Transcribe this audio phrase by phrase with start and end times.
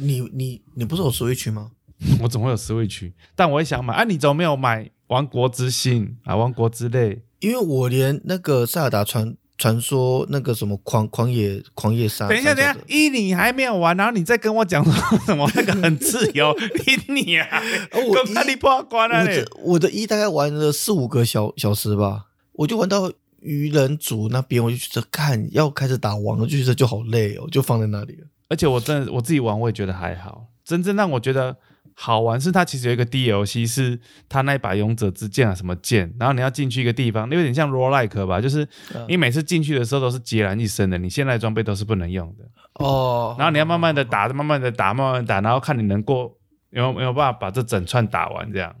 [0.00, 1.70] 你你你不是有 Switch 吗？
[2.22, 3.12] 我怎么会有 Switch？
[3.36, 4.04] 但我也想买啊！
[4.04, 7.14] 你怎么没有买《王国之心》啊，《王国之泪》？
[7.40, 14.92] 因为我连那个塞尔达传传说那个什么狂狂野狂野杀，等一下，等一下，一你还没有玩，然后你再跟我讲说
[15.26, 16.56] 什么那个很自由，
[17.08, 17.62] 你你啊，
[17.92, 19.44] 我跟你破关了嘞！
[19.62, 28.26] 我的一大概玩了四五个小小时吧，我就玩到愚人族那边，我就觉得看要开始打王了，就觉得就好累哦，就放在那里了。
[28.50, 30.48] 而且我真的我自己玩，我也觉得还好。
[30.62, 31.56] 真正让我觉得。
[31.92, 38.66] 好玩是它其实有一个 DLC，是它那一把勇者之剑啊，什么剑，然后你要进去一个地方，那有点像 roll like 吧，就是
[39.06, 42.44] 你每次进去的时候都是孑然一身的，你现在装备都是不能用的
[42.76, 43.36] 哦。
[43.38, 46.34] 然后你要慢慢的打，慢慢的打，慢慢打，然后看你能过
[46.70, 48.74] 有没有办法把这整串打完这样。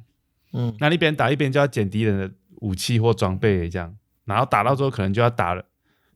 [0.54, 2.30] 嗯，那一边打一边就要捡敌人的
[2.62, 3.94] 武器或装备这样，
[4.24, 5.62] 然后打到最后可能就要打了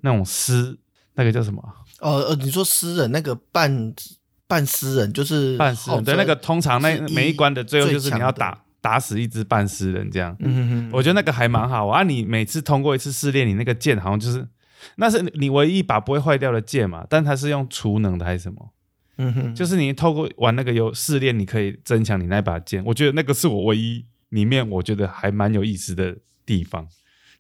[0.01, 0.79] 那种尸
[1.17, 1.63] 那个叫什么？
[2.05, 3.95] 哦呃，你说私人那个半。
[4.47, 10.37] 半诗人就是半诗人，对那个通常那每一关的最后就是你要打打死一只半诗人这样。
[10.39, 12.03] 嗯哼，我觉得那个还蛮好啊。
[12.03, 14.47] 你每次通过一次试炼，你那个剑好像就是
[14.97, 17.07] 那是你唯一一把不会坏掉的剑嘛？
[17.09, 18.71] 但它是用储能的还是什么？
[19.17, 22.85] 嗯哼，就是你透过玩那个游试炼，你可以增强你那把剑。
[22.85, 26.87] 我觉得那个是我唯一里面我觉得还蛮有意思的地方。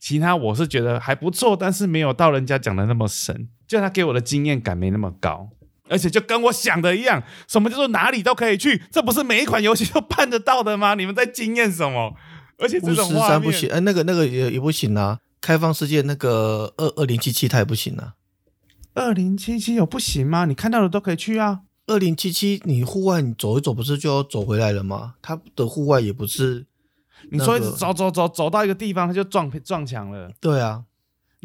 [0.00, 5.48] 其他我是觉得还不错，但是没有到人家讲的那么神，就他给我的经验感没那么高。
[5.86, 8.82] 而且就跟我想的一样，什么叫做哪里都可以去？
[8.90, 10.94] 这不是每一款游戏都办得到的吗？
[10.94, 12.14] 你们在惊艳什么？
[12.56, 15.18] 而且这种画不行，哎，那个那个也也不行啊。
[15.42, 18.14] 开放世界那个二二零七七它也不行啊。
[18.94, 20.46] 二零七七有不行吗？
[20.46, 21.60] 你看到的都可以去啊。
[21.86, 25.16] 二零七七你户外你走一走不是就要走回来了吗？
[25.20, 26.64] 它的户外也不是，
[27.30, 30.30] 你说一直走走走走到一个地方它就撞撞墙了。
[30.40, 30.84] 对啊。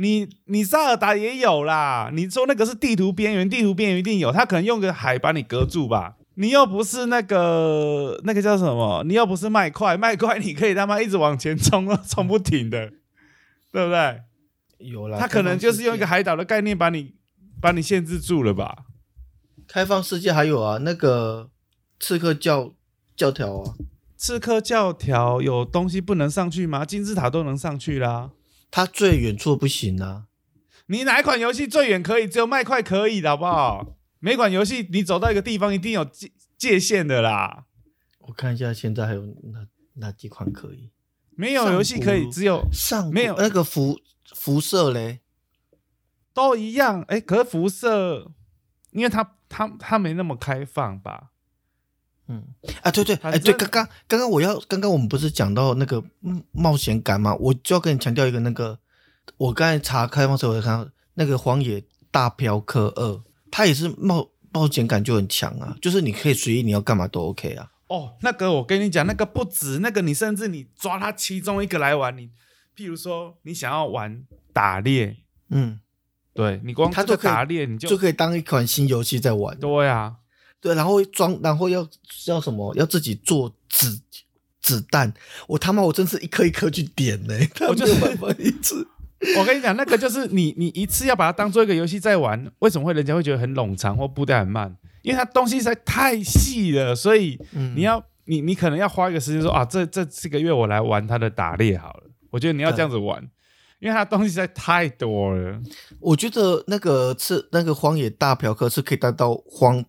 [0.01, 6.15] 你你萨尔达也有啦，你说那个是地图边缘，地图边缘一定有，他可能用个海把你隔住吧。
[6.35, 12.93] 你又不是那个那个叫什么，你又不是麦块，麦块 你可以他妈一直往前冲， 冲不停的，
[13.73, 14.21] 对不对？
[14.77, 17.15] 有啦，他可能就是用一个海岛的概念把你
[17.59, 18.85] 把你限制住了吧。
[19.67, 21.49] 开放世界还有啊，那个
[21.99, 22.73] 刺客教
[23.17, 23.73] 教条啊，
[24.15, 26.85] 刺客教条有东西不能上去吗？
[26.85, 28.29] 金字塔都能上去啦。
[28.71, 30.25] 它最远处不行啊！
[30.87, 32.27] 你哪一款游戏最远可以？
[32.27, 33.97] 只有麦块可以的好不好？
[34.19, 37.65] 每款游戏你走到一个地方一定有界界限的啦。
[38.19, 39.65] 我看一下现在还有哪
[39.95, 40.91] 哪几款可以？
[41.35, 43.99] 没有游戏可以，只有上没有那个辐
[44.35, 45.21] 辐射嘞，
[46.33, 47.01] 都一样。
[47.03, 48.31] 哎，可是辐射，
[48.91, 51.28] 因为它它它没那么开放吧？
[52.31, 52.43] 嗯
[52.83, 56.03] 啊，对对，哎对，刚刚刚刚我要刚刚我们不是讲到那个
[56.51, 57.35] 冒险感吗？
[57.35, 58.77] 我就要跟你强调一个那个，
[59.37, 63.13] 我刚才查开放时候我看到那个《荒野大镖客二》，
[63.49, 67.71] 它也是冒冒险感就很强啊，就是你可以随意你要干嘛都 OK 啊。
[67.87, 72.29] 哦，那个我跟你讲，那个不止，那个你甚至你抓它其中一个来玩，你
[72.77, 74.23] 譬如说你想要玩
[74.53, 75.17] 打猎，
[75.49, 75.79] 嗯，
[76.35, 79.57] 对你光它就打猎，你就就可以当一款新游戏在玩。
[79.57, 80.17] 对啊。
[80.61, 81.87] 对，然后装，然后要
[82.27, 82.75] 要什么？
[82.75, 84.01] 要自己做子
[84.61, 85.13] 子弹。
[85.47, 87.33] 我他妈，我真是一颗一颗去点呢。
[87.67, 88.85] 我就是办法一次。
[89.37, 92.49] 我跟你讲，那个就是你，你一次要把它当做一个游戏在玩。
[92.59, 94.75] 为什么会人家会觉得很冗长或步调很慢？
[95.01, 97.39] 因为它东西实在太细了，所以
[97.75, 102.03] 你要你你可能要花一个时间说啊，这这这个月我来玩它的打猎好了。
[102.31, 103.21] 我觉得你要这样子玩，
[103.79, 105.59] 因为它东西实在太多了。
[105.99, 109.83] 我觉得那个是那个荒野大嫖客是可以带到荒。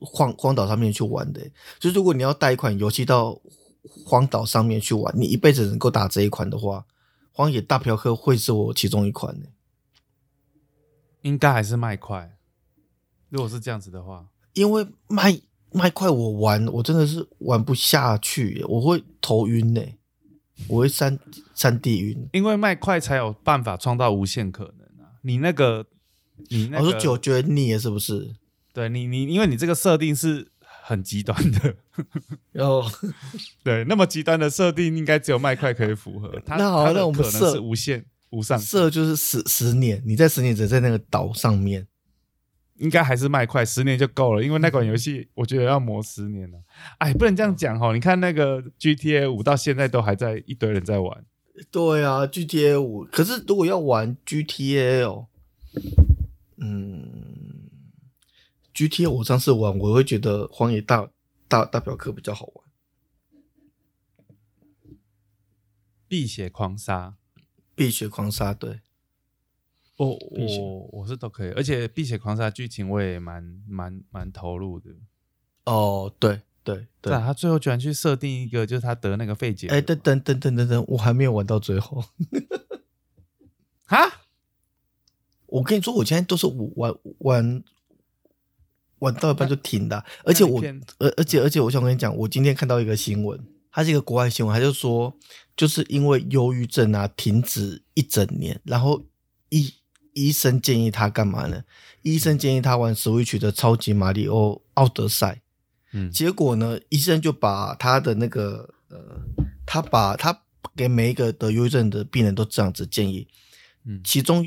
[0.00, 1.40] 荒荒岛上面去玩的，
[1.78, 3.40] 就如果你要带一款游戏到
[4.04, 6.86] 荒岛上面去玩，你一辈子能够打这一款的话，
[7.32, 9.46] 荒野大嫖客会是我其中一款的。
[11.22, 12.38] 应该还是麦块，
[13.28, 15.38] 如果是这样子的话，因为麦
[15.70, 19.82] 麦块我玩我真的是玩不下去，我会头晕呢，
[20.66, 21.18] 我会三
[21.54, 22.28] 三 D 晕。
[22.32, 25.20] 因为麦块才有办法创造无限可能啊！
[25.20, 25.86] 你那个
[26.48, 28.34] 你那个，我说九绝腻了是不是？
[28.72, 30.48] 对你，你因为你这个设定是
[30.82, 31.74] 很极端的，
[32.52, 32.84] 然后
[33.64, 36.40] 对那么极端的设定，应该只有麦块可以符合。
[36.46, 41.86] 那好，那我们设是无限无上设就是十十年，你在十年只在那个岛上面，
[42.78, 46.58] 应该还是麦块十年就够了，因为那款游戏我觉得要磨十年了。
[46.98, 47.92] 哎，不能这样讲哈！
[47.92, 51.24] 你看那个 GTA 五到现在都还在一堆人在玩。
[51.70, 55.26] 对啊，GTA 五，可是如果要玩 GTA 哦，
[56.56, 57.39] 嗯。
[58.80, 61.10] G T 我上次玩，我会觉得荒野大
[61.48, 62.64] 大大表哥比较好玩。
[66.08, 67.16] 碧血狂杀，
[67.74, 68.80] 碧血狂杀，对，
[69.98, 74.88] 我我我是都可以，而且碧血狂杀剧情我也蛮蛮蛮投入的。
[75.66, 79.74] 哦，对对对他最后居然去设定一个，就是他得那个肺结核。
[79.74, 82.02] 哎，等等等等等等，我还没有玩到最后。
[83.84, 84.22] 哈，
[85.48, 86.46] 我跟你说，我现在都是
[86.76, 87.62] 玩玩
[89.00, 90.62] 玩到一半就停的，而且我
[90.98, 93.38] 而而且而且我想跟你讲，我今天看到一个新闻，
[93.70, 95.14] 它是一个国外新闻，它就说
[95.56, 99.02] 就是因为忧郁症啊停止一整年，然后
[99.48, 99.74] 医
[100.12, 101.62] 医生建议他干嘛呢？
[102.02, 105.42] 医生建议他玩 Switch 的超级马里奥奥德赛，
[105.92, 106.10] 嗯。
[106.10, 108.98] 结果呢，医生就把他的那个呃，
[109.64, 110.42] 他把他
[110.74, 113.28] 给每一个得忧郁症的病人都这样子建议，
[113.84, 114.00] 嗯。
[114.02, 114.44] 其中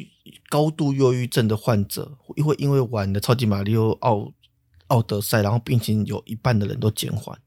[0.50, 4.34] 高度忧郁症的患者会因为玩的超级马里奥奥
[4.88, 7.40] 奥德赛，然后病情有一半的人都减缓。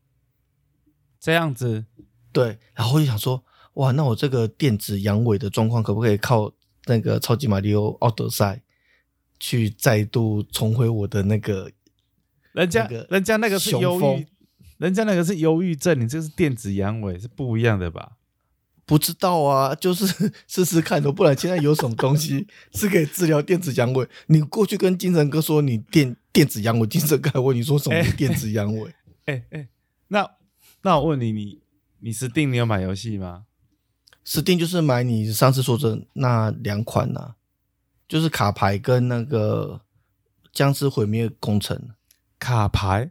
[1.19, 1.85] 这样子，
[2.33, 3.44] 对，然后我就想说，
[3.75, 6.53] 哇，那我这个电子阳痿的状况可不可以靠
[6.87, 8.62] 那个超级马里奥奥德赛
[9.41, 11.71] 去再度重回我的那个？
[12.53, 14.27] 人家、那个人家那个是忧郁，
[14.79, 18.12] 人家那个是忧郁症，你这是电子阳痿，是不一样的吧？
[18.87, 24.09] 不知道啊，就是试试看的，不然现在有什么东西是可以治疗电子阳痿？
[24.29, 28.93] 你过去跟精神科说你电电子阳痿，精神科还问你说什么是电子阳痿？
[29.25, 29.69] 哎哎，
[30.09, 30.31] 那
[30.83, 31.62] 那我问你，你
[32.00, 33.47] 你 Steam 你有买游戏吗
[34.27, 37.37] ？Steam 就是买你上次说的那两款呐、
[38.06, 39.81] 就是卡牌跟那个
[40.53, 41.94] 僵尸毁灭工程
[42.38, 43.11] 卡牌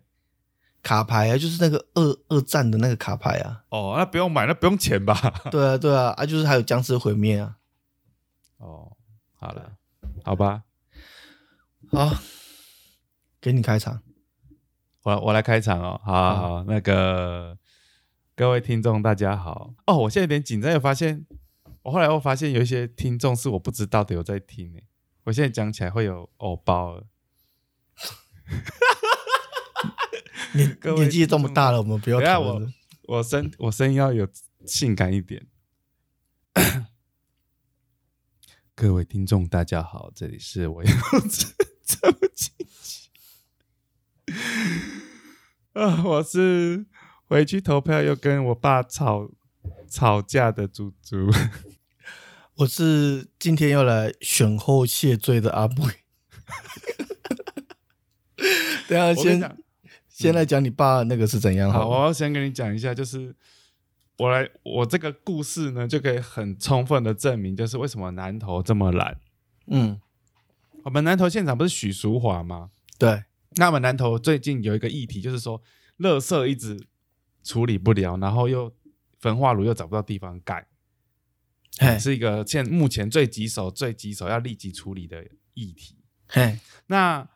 [0.84, 3.64] 卡牌啊，就是那个二二战的那个卡牌啊。
[3.70, 5.20] 哦，那不用买，那不用钱吧？
[5.50, 7.58] 对啊，对啊，啊，就是还有僵尸毁灭啊。
[8.60, 8.96] 哦，
[9.34, 9.72] 好了，
[10.24, 10.62] 好吧，
[11.92, 12.16] 好，
[13.46, 14.02] 给你开场。
[15.04, 16.02] 我我来开场哦。
[16.04, 17.56] 好好好，那个
[18.36, 19.76] 各位听众大家好。
[19.86, 21.28] 哦，我现在有点紧张，又发现
[21.84, 24.80] 我后来又发现有一些听众是我不知道的有在听呢。
[25.26, 27.06] 我现在讲起来会有偶包了。
[30.56, 32.74] 年 年纪这么大了，我们不要我讨论。
[33.04, 34.28] 我声我声音要有
[34.66, 35.46] 性感一点。
[38.74, 40.90] 各位听众，大家好，这里是我要
[45.74, 46.04] 啊！
[46.04, 46.86] 我是
[47.26, 49.30] 回去投票又跟我爸吵
[49.90, 51.30] 吵架的猪猪。
[52.56, 55.84] 我是今天要来选后谢罪的阿布。
[58.88, 59.58] 等下先
[60.08, 61.88] 先来讲你爸那个是怎样好，好？
[61.90, 63.36] 我要先跟你讲一下，就是
[64.18, 69.20] 我来我这个故事呢，就可以很充分的证明，就是为什么南投这么懒。
[69.68, 70.00] 嗯，
[70.84, 72.70] 我们南投现场不是许淑华吗？
[72.98, 73.24] 对，
[73.56, 75.62] 那我们南投最近有一个议题，就是说，
[76.00, 76.78] 垃圾一直
[77.44, 78.74] 处理不了，然后又
[79.20, 80.68] 焚化炉又找不到地方盖，
[81.80, 85.98] 嘿，是一个现目前最棘手、最棘手要立即处理的议题。
[86.28, 87.28] 嘿，那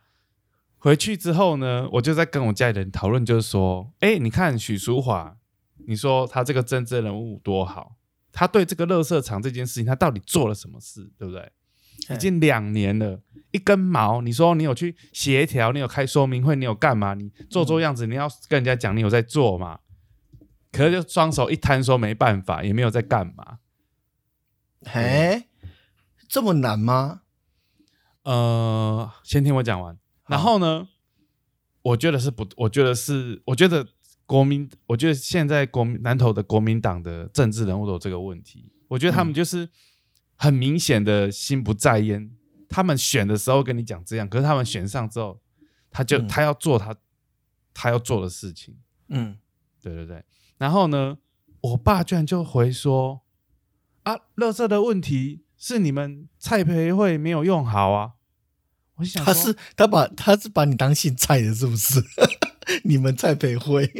[0.77, 5.38] 回去之后呢，我就在跟我家里人讨论，就是说，哎，你看许淑华，
[5.88, 7.95] 你说他这个政治人物多好，
[8.31, 11.51] 他对这个垃圾场这件事情，他到底做了什么事，对不对？
[12.10, 13.22] 嘿已经两年了，
[13.52, 14.22] 一根毛。
[14.22, 17.14] 你说你有去协调，你有开说明会，你有干嘛？
[17.14, 19.80] 你做做样子，你要跟人家讲你有在做嘛？
[20.72, 23.60] 可是就双手一摊说没办法，也没有在干嘛。
[24.86, 25.46] 嘿，
[26.28, 27.22] 这么难吗？
[28.24, 29.98] 呃，先听我讲完。
[30.28, 30.88] 然后呢，
[31.82, 33.88] 我觉得是不，我觉得是，我觉得
[34.28, 38.72] 国民，我觉得现在国民南投的国民党的政治人物都有这个问题。
[38.90, 39.68] 我觉得他们就是
[40.40, 42.31] 很明显的心不在焉。
[42.69, 45.42] 他们选的时候跟你讲这样，可是他们选上之后，
[45.92, 46.96] 他就、嗯他要做他
[47.74, 48.78] 他要做的事情。
[49.10, 49.38] 嗯，
[49.81, 50.24] 对对对。
[50.58, 51.18] 然后呢，
[51.62, 53.22] 我爸居然就回说
[54.04, 58.14] ：“啊，乐色的问题是你们蔡培慧没有用好啊。”
[58.96, 62.02] 我想说，他是他把他是把你当姓蔡的，是不是？
[62.86, 63.92] 你们蔡培慧，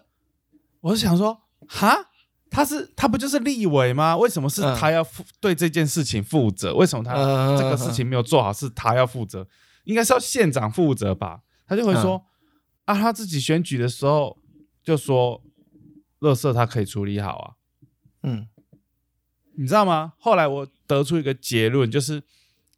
[0.82, 2.09] 我就想说，哈，
[2.50, 4.16] 他是他不就是立委吗？
[4.16, 6.74] 为什么是嗯他要负、对这件事情负责？
[6.74, 9.46] 为什么他嗯这个事情没有做好是他要负责？
[9.84, 11.42] 应该是要县长负责吧？
[11.66, 12.26] 他就会说、
[12.84, 14.36] 啊，他自己选举的时候
[14.82, 15.42] 就说，
[16.18, 17.54] 垃圾他可以处理好啊。
[18.22, 18.48] 嗯
[19.54, 20.14] 你知道吗？
[20.18, 22.22] 后来我得出一个结论，就是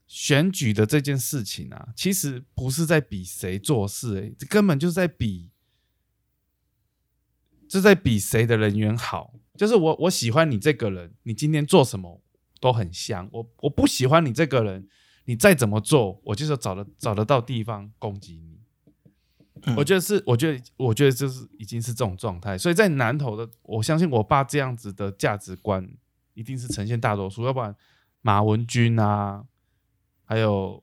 [0.07, 5.51] 选举的这件事情啊，其实不是在比谁做事、欸，这根本就是在比，
[7.69, 9.35] 就在比谁的人缘好。
[9.57, 12.21] 就是我我喜欢你这个人，你今天做什么
[12.61, 13.29] 都很香。
[13.33, 14.89] 我我不喜欢你这个人，
[15.27, 18.53] 你再怎么做，我就是找得找得到地方攻击你。
[19.65, 25.89] 嗯我觉得是，我觉得，我觉得就是已经是这种状态，所以在南投的，我相信我爸这样子的价值观
[26.35, 27.73] 一定是呈现大多数，要不然
[28.23, 29.45] 马文君啊，
[30.25, 30.83] 还有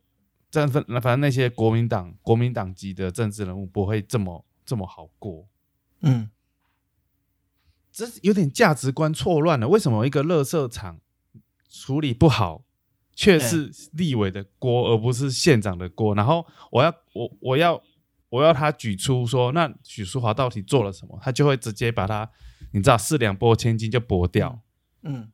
[0.49, 5.45] 这反反正那些国民党国民党级的政治人物不会这么这么好过？
[6.01, 6.29] 嗯，
[7.99, 9.67] 这有点价值观错乱了。
[9.67, 11.01] 为什么一个垃圾场
[11.69, 12.63] 处理不好，
[13.13, 16.15] 却是立委的锅，而不是县长的锅？
[16.15, 17.81] 然后我要我我要
[18.29, 21.19] 我要他举出说，那许淑华到底做了什么？
[21.21, 22.29] 他就会直接把他，
[22.71, 24.61] 你知道，四两拨千斤就拨掉。
[25.01, 25.29] 嗯，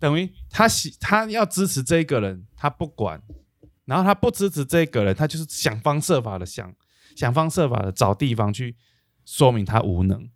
[0.00, 3.20] 等于他喜他要支持这个人，他不管；
[3.84, 6.74] 然后他不支持这个人，他就是想方设法的想
[7.14, 8.76] 想方设法的找地方去
[9.24, 10.28] 说明他无能。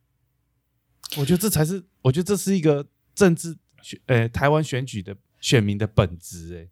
[1.16, 6.56] 我觉得这才是，我觉得这是一个政治选，呃，台湾选举的选民的本质。
[6.56, 6.68] 哎，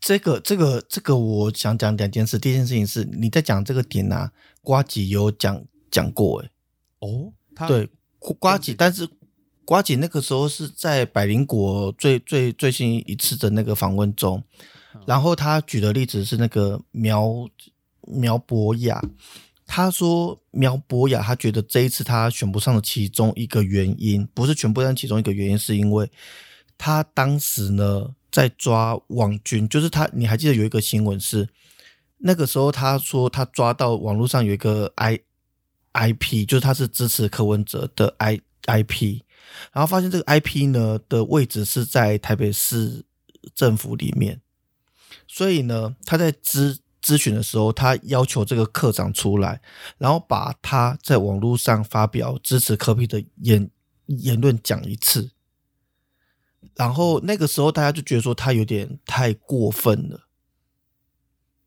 [0.00, 2.38] 这个这个这个，我想讲两件事。
[2.38, 6.50] 第一件事情是，你在讲这个点啊，瓜吉有讲讲过，哎，
[7.00, 7.32] 哦，
[7.66, 9.08] 对，瓜吉，但是。
[9.62, 14.42] 瓜姐那个时候是在百灵果最最最新一次的那个访问中，
[15.06, 17.48] 然后他举的例子是那个苗
[18.00, 19.00] 苗博雅，
[19.72, 26.10] 他说苗博雅他觉得这一次他选不上的其中一个原因，不是全部，但其中一个原因是因为
[26.76, 31.48] 他当时呢在抓网军，就是他你还记得有一个新闻是
[32.18, 35.20] 那个时候他说他抓到网络上有一个 i
[35.92, 39.24] i p，就是他是支持柯文哲的 i i p。
[39.72, 43.04] 然后发现这个 IP 呢的位置是在台北市
[43.54, 44.40] 政府里面，
[45.28, 49.60] 所以呢，他在支咨询的时候，他要求这个课长出来，
[49.98, 53.70] 然后把他在网络上发表支持科比的言
[54.06, 55.30] 言论讲一次。
[56.76, 60.28] 然后那个时候大家就觉得说他有点太过分了，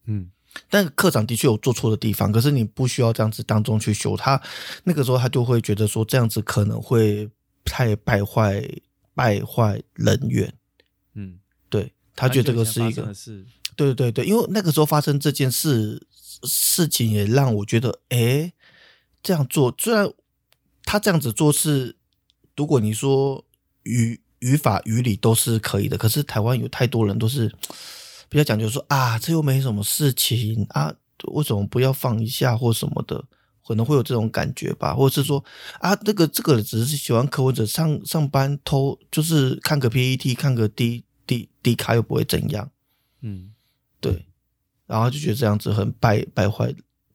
[0.06, 0.32] 嗯，
[0.70, 4.42] 但课长的确有做错的地方，可是你不需要这样子当中去修他。
[4.84, 7.30] 那个时候他就会觉得说这样子可能会。
[7.66, 8.62] 太败坏
[9.16, 10.54] 败坏人员，
[11.14, 16.06] 嗯，对他觉得这个是一个，对对对对，因为那个时候发生这件事
[16.44, 18.54] 事情，也让我觉得，哎，
[19.22, 20.12] 这样做虽然
[20.84, 21.96] 他这样子做是，
[22.56, 23.44] 如果你说
[23.84, 27.52] 语语法语理都是可以的，可是台湾有太多人都是
[28.30, 30.94] 比较讲究说啊，这又没什么事情啊，
[31.32, 33.26] 为什么不要放一下或什么的。
[33.66, 35.42] 可能会有这种感觉吧，或者是说
[35.80, 42.70] 啊，这个这个只是喜欢科文者上上班偷，就是看个 PPT，看个 D D D 卡又不会怎样，
[43.22, 43.53] 嗯，
[44.94, 46.74] 然后就觉得这样子很败败坏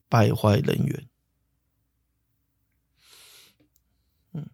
[0.09, 1.07] 败坏人缘，
[4.33, 4.45] 嗯，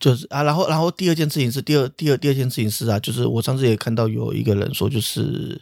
[0.00, 5.60] 就是啊，然后然后第二件事情是第二第二第二件事情是啊，就是我上次也看到有一个人说，就是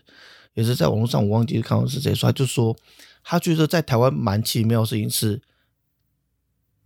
[0.55, 2.77] 也是在网络上我忘记看到是谁说，他就说。
[3.23, 5.43] 他觉得在台湾蛮奇妙的事情是，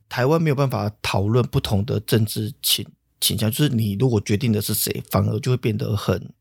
[0.09, 2.85] 台湾没有办法讨论不同的政治倾
[3.21, 6.35] 倾向，就是你如果决定的是谁，反而就会变得很，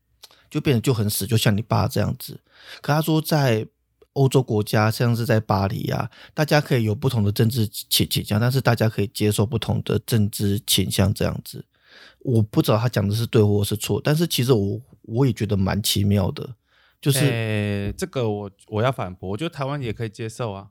[0.54, 2.38] 就变得就很死，就像你爸这样子。
[2.80, 3.66] 可他说，在
[4.12, 11.64] 欧洲国家，像是在巴黎啊，大家可以有不同的政治倾倾向，但是大家可以接受不同的政治倾向这样子。
[12.20, 16.54] 我不知道他讲的是对或是错，但是其实我我也觉得蛮奇妙的。
[17.00, 20.68] 就是这个，我我要反驳，我觉得台湾也可以接受啊。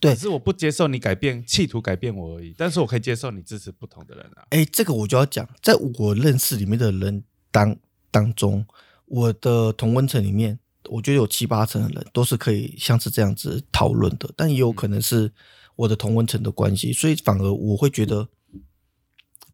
[0.00, 2.54] 对，只是我不接受你改变，企图改变我而已。
[2.56, 4.46] 但是我可以接受你支持不同的人啊。
[4.48, 7.76] 哎，这个我就要讲，在我认识里面的人当
[8.10, 8.66] 当中，
[9.06, 10.58] 我的同温层里面，
[10.88, 15.32] 我觉得有七八成的人都是可以像是这样子讨论的，但也有可能是
[15.76, 18.28] 我的同温层的关系，所以反而我会觉得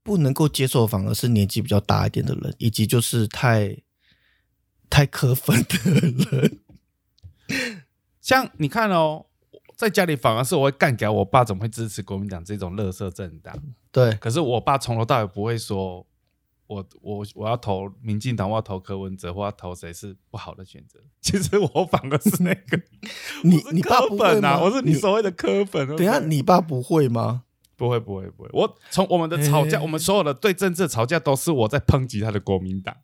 [0.02, 3.76] 不能够接受，反而是年纪比较大一点的人，以及就是太。
[4.92, 6.58] 太磕粉的人，
[8.20, 9.26] 像你看哦，
[9.76, 13.56] 在家里反而是我会干掉我爸，怎么会支持国民党这种乐色政党？
[13.92, 16.04] 对，可是我爸从头到尾不会说，
[16.70, 21.00] 我我我要投民进党，我要投柯文哲，或要投谁是不好的选择。
[21.20, 22.80] 其实我反而是那个，
[23.42, 24.60] 你你爸不会啊？
[24.60, 25.84] 我是你所谓的柯粉。
[25.96, 27.42] 等下，你爸不会吗？
[27.74, 28.50] 不会，不会，不会。
[28.52, 32.96] 我从我们的吵架，我们所有的对政治吵架，都是我在抨击他的国民党。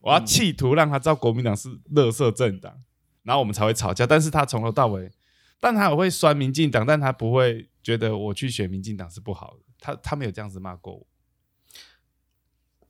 [0.00, 2.82] 我要企图让他知道国民党是垃圾政党，
[3.22, 4.06] 然后我们才会吵架。
[4.06, 5.10] 但是他从头到尾，
[5.58, 9.64] 但他也会酸民进党，但他不会觉得我去选民进党是不好的。
[9.80, 11.06] 他他没有这样子骂过我。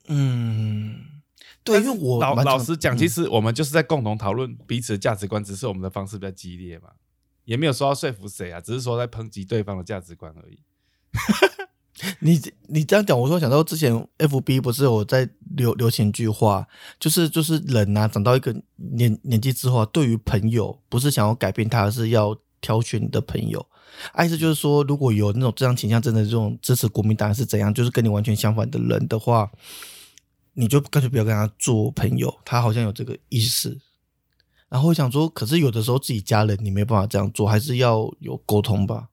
[0.08, 0.96] 嗯，
[1.64, 6.90] 对，因为我老老实讲，其实我们就是在共同讨论彼此的价值观，只是我们的方式比较激烈嘛，
[7.44, 10.58] 也没有说要说服谁啊，只是说在抨击对方的价值观而已。
[12.20, 16.68] 你你这样讲，我说想到之前 F B 不是有在流流行一句话，
[17.00, 23.66] 就是就是人呐，长到一个年年纪之后，啊对于朋友不是想要改变他，而是要挑选你的朋友。
[24.22, 29.50] 意思就是说，如果有那种这样倾向，真的这种支持国民党是怎样，就是跟你完全相反的人的话，
[30.56, 32.34] 你就干脆不要跟他做朋友。
[32.44, 33.78] 他好像有这个意思。
[34.68, 39.10] 然后我想说，可是有的时候自己家人你没办法这样做，还是要有沟通吧。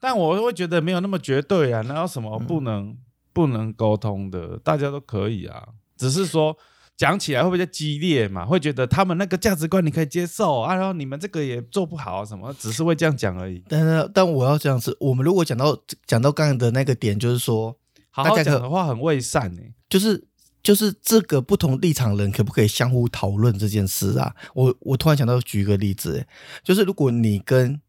[0.00, 2.98] 但我会觉得没有那么绝对啊，哪有什么不能、
[3.32, 4.58] 不能沟通的？
[4.58, 6.56] 大家都可以啊，只是说
[6.96, 13.62] 讲起来会不会激烈嘛，会觉得他们那个价值观你可以接受啊，然后你们这个也做不好什么，只是会这样讲而已。
[13.68, 17.78] 但是，但我要这样子，我们如果讲到讲到刚才的那个点，就是说，
[18.10, 20.26] 好好讲的话很伪善哎、就是
[20.62, 24.34] 就是这个不同立场人可不可以相互讨论这件事啊？
[24.54, 26.26] 我我突然想到举一个例子，欸
[26.62, 27.80] 就是如果你跟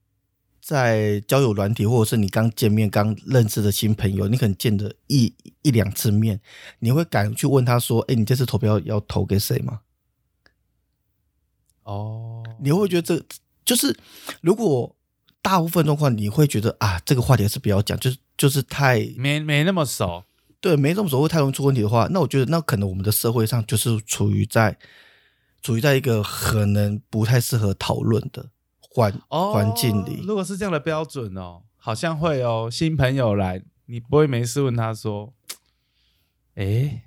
[0.59, 6.39] 在交友软体，或者是你刚见面、刚认识的新朋友，你可能见的一一两次面，
[6.79, 9.81] 你会敢去问他说：“哎，你这次投票要投给谁吗
[11.83, 13.25] 哦，？”你会觉得这
[13.65, 13.95] 就是
[14.39, 14.95] 如果
[15.41, 20.23] 大部分状况，你会觉得啊，这个话题还是不要讲，就是就是太没没那么熟，
[20.63, 24.77] 对，没这么所谓太容易出问题的话，那我觉得那可能我们的社会上就是处于在
[25.61, 30.23] 处于在一个可能不太适合讨论的环哦，环境里。
[30.25, 32.69] 如果是这样的标准哦，好像会哦。
[32.71, 35.33] 新朋友来，你不会没事问他说
[36.55, 37.03] ：“哎，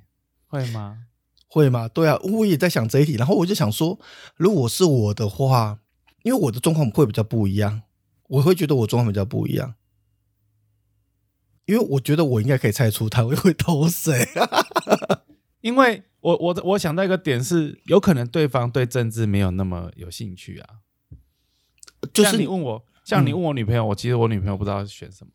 [0.48, 1.04] 会吗
[1.48, 1.88] 会吗？
[1.88, 3.98] 对啊，我也在想这一题，然后我就想说，
[4.36, 5.78] 如果是我的话，
[6.25, 7.80] 因为我的状况会比较不一样，
[8.28, 9.75] 我会觉得我状况比较不一样，
[11.66, 14.26] 因为我觉得我应该可以猜出他会会投谁。？”
[15.61, 20.68] 因为我我我想到一个点是，有可能对方对政治没有那么有兴趣啊。
[22.12, 25.32] 就是你问我，像你问我女朋友，我其实我女朋友不知道选什么。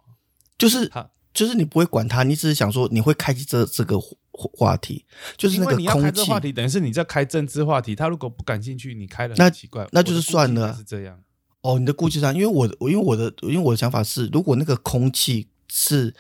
[0.57, 7.93] 就是他就是你不会管他，你只是想说你会开启这这个话话题，就是那个因为你要开空气这话题，等于是你在开政治话题。
[7.93, 11.21] 他如果不感兴趣，你开了那奇怪，那就是算了啊是这样。
[11.61, 16.13] 哦，你的顾忌上，因为我的，因为我的，因为我的想法是，如果那个空气是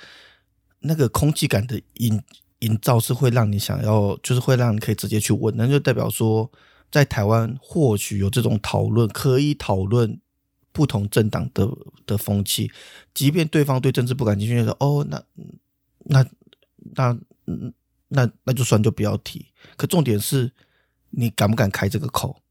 [0.79, 2.23] 那个空气感的营
[2.59, 6.49] 营造是会让你想要，就是会让你可以直接去问，那就代表说，
[6.89, 10.21] 在台湾或许有这种讨论，可以讨论
[10.71, 11.69] 不同政党的
[12.05, 12.71] 的风气，
[13.13, 15.21] 即便对方对政治不感兴趣，说哦，那
[16.05, 16.25] 那
[16.95, 17.19] 那
[18.07, 19.47] 那那就算就不要提。
[19.75, 20.53] 可重点是
[21.09, 22.41] 你敢不敢开这个口？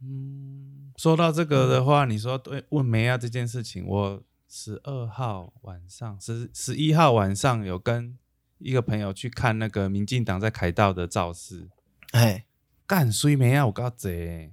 [0.00, 8.18] 嗯，说到这个的话，你说对问梅亚这件事情，我十二号晚上、十十一号晚上有跟
[8.58, 11.68] 一个朋友去看那个民进党在凯道的造势，
[12.12, 12.44] 哎。
[12.86, 14.50] 干衰没啊我告贼，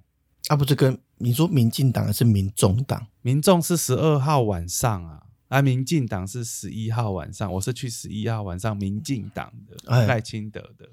[0.50, 3.08] 啊，不是跟你说民进党还是民众党？
[3.22, 5.24] 民众是十二号晚上啊。
[5.48, 10.90] 啊，民进党是十一号晚上，我是去十一号晚上，民进党的哎赖清德的，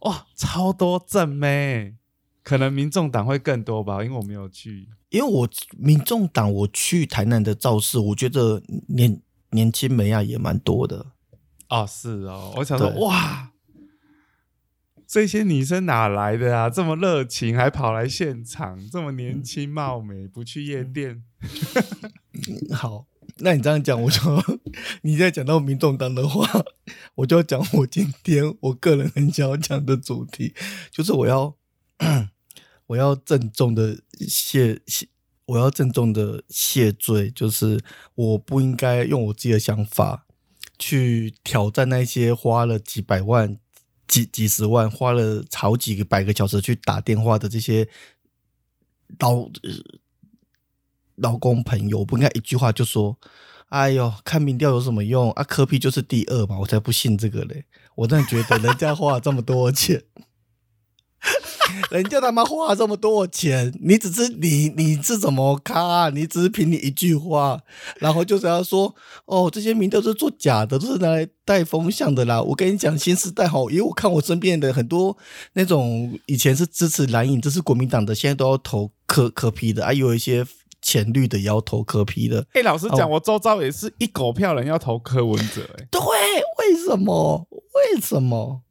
[0.00, 1.96] 哇，超多正妹，
[2.46, 4.88] 可能民众党会更多吧，因为我没有去。
[5.08, 11.06] 因为我民众党我去台南的造势，我觉得年年轻美亚也蛮多的。
[11.68, 13.50] 哦，是哦，我想说，哇，
[15.08, 16.70] 这些女生哪来的啊？
[16.70, 21.24] 这么热情，还跑来现场，这么年轻貌美，不去夜店，
[22.72, 23.06] 好，
[23.38, 24.20] 那你这样讲，我就
[25.02, 26.48] 你在讲到民众党的话，
[27.16, 30.54] 我就要讲我今天我个人很想要讲的主题，
[30.92, 31.56] 就是我要
[32.86, 35.08] 我要郑重的谢谢。
[35.46, 37.80] 我要郑重的谢罪，就是
[38.16, 40.26] 我不应该用我自己的想法
[40.76, 43.56] 去挑战那些花了几百万、
[44.08, 47.88] 几几十万、花了好几个百个小时去打电话的这些
[49.20, 49.48] 老
[51.14, 53.16] 老公朋友，我不应该一句话就说
[53.70, 55.44] ：“哎呦，看民调有什么用啊？
[55.44, 57.64] 科批就是第二嘛，我才不信这个嘞！
[57.94, 60.02] 我真的觉得人家花了这么多钱，
[61.90, 67.60] 人家他妈花这么多钱，你只是你你是怎么咖、你只是凭你一句话，
[67.98, 72.40] 然后就是要说哦，这些民调都是做假的，都是拿来带风向的啦。
[72.40, 75.16] 我跟你讲，新时代好，因为我看我身边的很多
[75.54, 80.46] 那种以前是支持蓝营，这是国民党的，现在都要投科科批的，还、有一些
[80.80, 82.46] 浅绿的也要投科批的。
[82.52, 87.48] 哎、老实讲，哦我周遭也是一狗票人要投柯文哲、哎，对，为什么？
[87.50, 88.62] 为什么？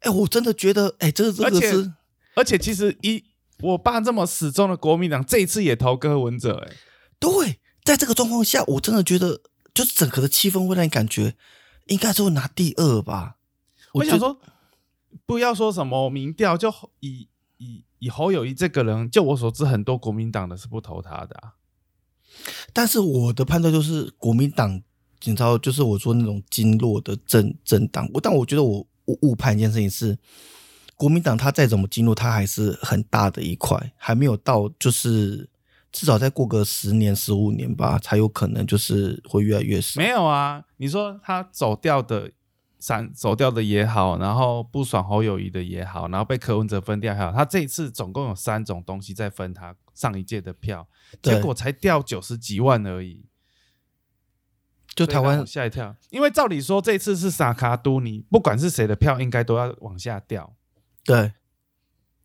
[0.00, 1.92] 哎，我真的觉得，哎，这个这而且个是
[2.34, 3.24] 而且其实一
[3.60, 6.76] 我爸这么死忠的国民党，这一次也投柯文哲、哎，
[7.18, 9.40] 对，在这个状况下，我真的觉得，
[9.74, 11.34] 就是整个的气氛会让你感觉
[11.86, 13.38] 应该是会拿第二吧。
[13.94, 14.38] 我想说，
[15.26, 21.54] 不要说什么民调，就以以以侯友谊这个人，就我所知，很多国民党的是不投他的、啊。
[22.72, 24.80] 但是我的判断就是国民党，
[25.24, 28.08] 你知道，就是我说那种经络的政政党。
[28.14, 30.16] 我但我觉得我误误判一件事情是，
[30.94, 35.48] 国民党他再怎么进入，他还是很大的一块，还没有到就是
[35.90, 40.00] 至少再过个十年十五年吧，才有可能就是会越来越少。
[40.00, 42.30] 没有啊，你说他走掉的
[42.78, 50.86] 闪走掉的也好，然后不爽侯友谊的也好，然后被柯文哲分掉也好，他这一次总共有三种东西在分他上一届的票，
[51.22, 53.24] 结果才掉九十几万而已。
[54.94, 60.52] 就台湾吓一跳，因为照理说这次是萨卡都，尼不管是谁的票，应该都要往下掉。
[61.04, 61.32] 对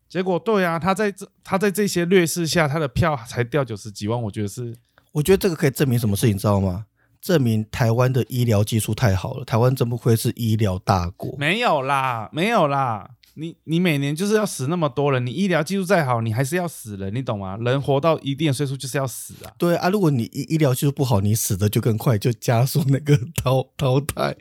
[0.08, 4.76] 结果对啊，他在这他在这些劣势下，他的票才掉九十几万，我觉得是
[5.12, 6.86] 我觉得这个可以证明什么事情，知道吗？
[7.20, 11.34] 证明台湾的医疗技术太好了，台湾真不愧是医疗大国。
[11.38, 13.10] 没有啦，没有啦。
[13.34, 17.56] 你你每年就是要死那么多人，你医疗技术再好，你还是要死人，你懂吗？
[17.56, 19.52] 人活到一定的岁数就是要死啊。
[19.58, 24.36] 对啊，如果你医医疗技术不好，你死的就更快，就加速那个淘淘汰。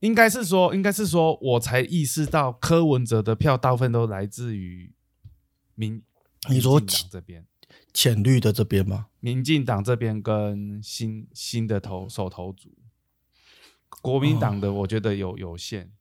[0.00, 4.92] 应该是说，应该是说，我才意识到柯文哲的票大部分都来自于
[5.76, 6.02] 民，
[6.48, 7.46] 你说民进党这边，
[7.92, 9.06] 浅绿的这边吗？
[9.20, 12.70] 民进党这边跟新新的投手头组，
[14.00, 15.92] 国民党的我觉得有有限，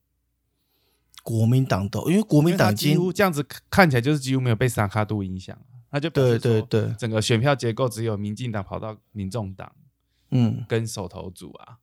[1.24, 5.58] 国民党都，因为国民党几乎这样子看起来就是几乎没有被萨卡度影响，
[5.90, 9.72] 他就对对对，整个选票结构只有民进党跑到民众党
[10.32, 11.78] 嗯，跟手头组啊，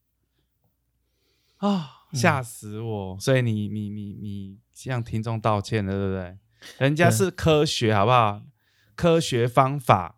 [1.58, 3.18] 啊，吓死我！
[3.20, 6.38] 所以你你你你向听众道歉了，对不对？
[6.78, 8.42] 人家是科学，好不好？
[8.96, 10.16] 科学方法，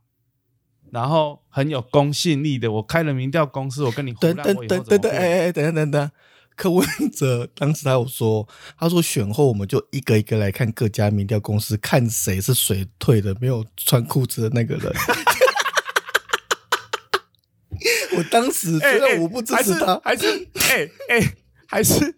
[0.90, 2.72] 然后很有公信力的。
[2.72, 6.10] 我开了民调公司，我跟你胡等等等等哎哎，等等等等，
[6.60, 8.46] 柯文哲当时他有说，
[8.78, 14.92] 他说选后我们就一个一个来看各家民调公司，看谁是水退的，没有穿裤子的那个人。
[18.18, 21.34] 我当时虽哎哎然我不支持他，还是还是哎哎，
[21.66, 22.14] 还是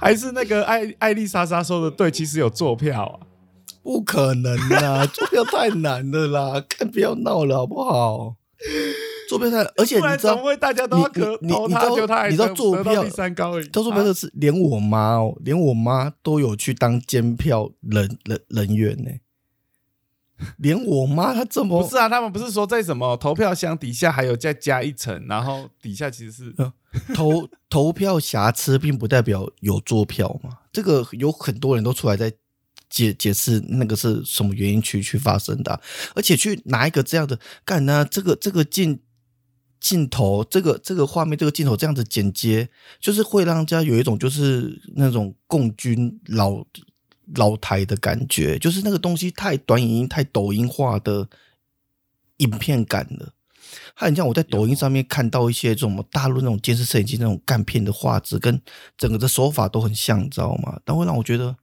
[0.00, 3.20] 还是那个艾艾丽莎莎说的对，其实有坐票啊。
[3.84, 8.34] 不可能啦，坐票太难了啦，看不要闹了好不好？
[9.38, 13.68] 做票太，而且你知道会大家都要可你你知道你知道得做票得到第三高而已。
[13.68, 19.10] 他说白啊的是，连我妈哦，连我妈都有去当监票人人人员呢。
[20.58, 26.54] 连我妈她这么不是啊，他们不是说在什么投票箱底下还有再加一层，然后底下其实是
[27.14, 30.50] 投投票瑕疵，并不代表有做票嘛。
[30.72, 32.32] 这个有很多人都出来在
[32.90, 35.80] 解解释那个是什么原因去去发生的啊、
[36.16, 39.00] 而且去拿一个这样的干呢、这个这个镜
[39.84, 42.66] 镜头，这个这个画面，这个镜头这样子剪接，
[42.98, 46.64] 就是会让人家有一种就是那种共军老
[47.34, 51.28] 老台的感觉，就是那个东西太短影音、太抖音化的
[52.38, 53.34] 影片感了。
[53.94, 58.58] 它很像我在抖音上面看到一些这种大陆那种监视摄影机那种干片的画质，跟
[58.96, 60.80] 整个的手法都很像，你知道吗？
[60.82, 61.54] 但会让我觉得，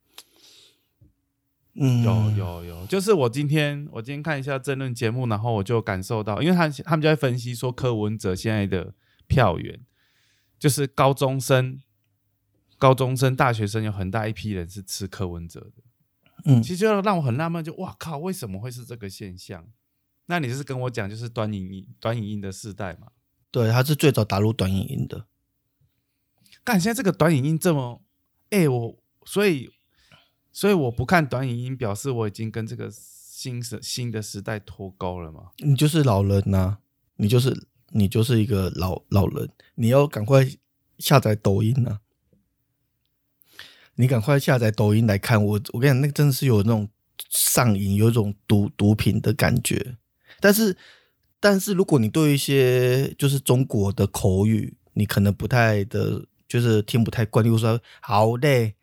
[1.74, 8.94] 嗯，有有有，就是我今天我今天看一下争论节目，然后我就感受到，因为他他们就在分析说柯文哲现在的
[9.26, 9.80] 票源，
[10.60, 11.80] 就是高中生、
[12.78, 15.84] 高中生、大学生有很大一批人是吃柯文哲的，
[16.44, 19.66] 嗯其实就让我很纳闷，就哇靠，为什么会是这个现象？
[20.26, 23.08] 那你是跟我讲，就是短影音、短影音的世代嘛？
[23.50, 25.26] 对，他是最早打入短影音的，
[26.64, 28.02] 但，现在这个短影音这么，
[28.50, 29.70] 哎、我所以
[30.52, 35.52] 所以我不看短影音，表示我已经跟这个新时新的时代脱钩了嘛？
[35.58, 36.78] 你就是老人呐、
[37.16, 40.48] 你就是你就是一个老老人，你要赶快
[40.98, 42.00] 下载抖音呐、
[43.96, 46.90] 你赶快下载抖音来看我，我跟你讲，那个真的是有那种
[47.30, 49.98] 上瘾，有一种毒毒品的感觉。
[50.40, 50.76] 但是，
[51.40, 58.76] 但是如果你对一些就是中国的口语，你可能不太的，就是听不太惯，例如说“好嘞”，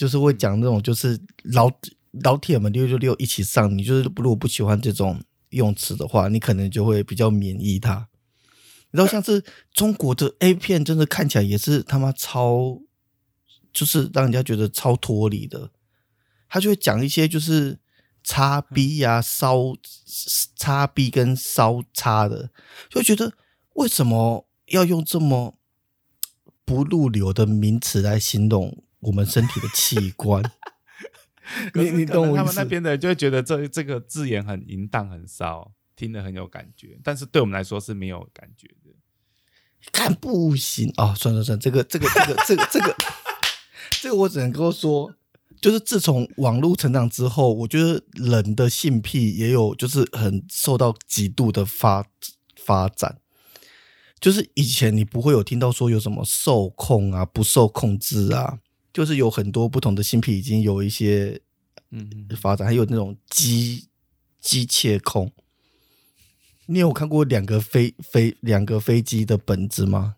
[0.00, 1.70] 就是会讲那种就是老
[2.22, 8.08] 老铁们六六六一起上，你就是如果不喜欢这种用词的话，你可能就会比较免疫它。
[8.92, 12.80] 然后，像是中国的 A 片，真的看起来也是他妈超，
[13.74, 15.70] 就是让人家觉得超脱离的。
[16.48, 17.78] 他就会讲一些就是
[18.24, 19.76] 叉 B 呀、烧
[20.56, 22.48] 叉 B 跟烧叉的，
[22.88, 23.34] 就觉得
[23.74, 25.58] 为什么要用这么
[26.64, 30.42] 不入流的名词来形容我们身体的器官？
[31.72, 32.64] 可你你是可能他们那？
[32.64, 38.90] 边的人就会觉得这这个字眼很淫荡、很骚，听得很有感觉，但是对我们来说是没有感觉的。
[39.90, 42.96] 看不行哦，算算算了，这个这个这个这个这个
[44.02, 45.12] 这个我只能够说，
[45.60, 52.06] 就是自从网络成长之后，我觉得人的性癖也有就是很受到极度的发
[52.56, 53.18] 发展。
[54.20, 58.58] 就是以前你不会有听到说有什么受控啊、不受控制啊，
[58.92, 61.40] 就是有很多不同的新品已经有一些
[61.90, 63.88] 嗯，发展，还有那种机
[64.40, 65.32] 机械控。
[66.66, 70.16] 你有看过两个飞飞两个飞机的本子吗？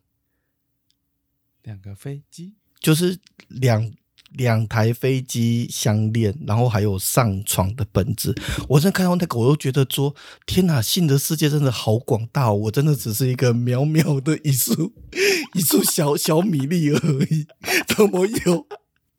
[1.62, 3.92] 两个飞机，就是两
[4.34, 8.34] 两台飞机相恋，然后还有上床的本质。
[8.68, 10.14] 我真的看到那个，我都觉得说：
[10.46, 12.54] 天哪，性的世界真的好广大哦！
[12.54, 14.92] 我真的只是一个渺渺的一束
[15.54, 16.96] 一束小小米粒而
[17.30, 17.46] 已，
[17.86, 18.66] 怎么有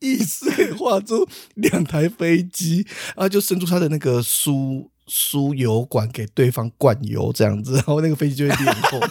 [0.00, 9.00] 意识可以画出两台飞机，然后就伸出他的那个输输油管给对方灌油这样子，然后那个飞机就会脸红。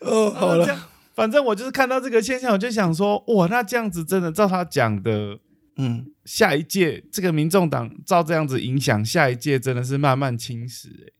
[0.00, 0.90] 哦，好了。
[1.16, 5.38] 反正我就是看到这个现象，我就想说，哇，那这样子真的照他讲的，
[5.78, 11.12] 嗯，下一届这个民众党照这样子影响，下一届真的是慢慢侵蚀、欸。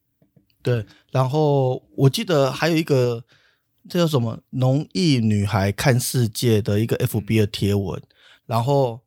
[0.62, 3.24] 对，然后我记得还有一个，
[3.88, 8.02] 这叫什么“农艺女孩看世界”的一个 FB 的贴文，
[8.44, 9.00] 然后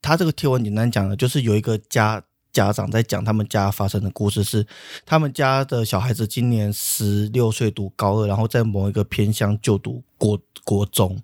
[0.00, 4.66] 他这个贴文简单讲的，就是有一个家家长在讲他们家发生的故事是，
[5.06, 11.22] 他们家的小孩子今年十六岁读高二，然后在某一个偏乡就读国国中，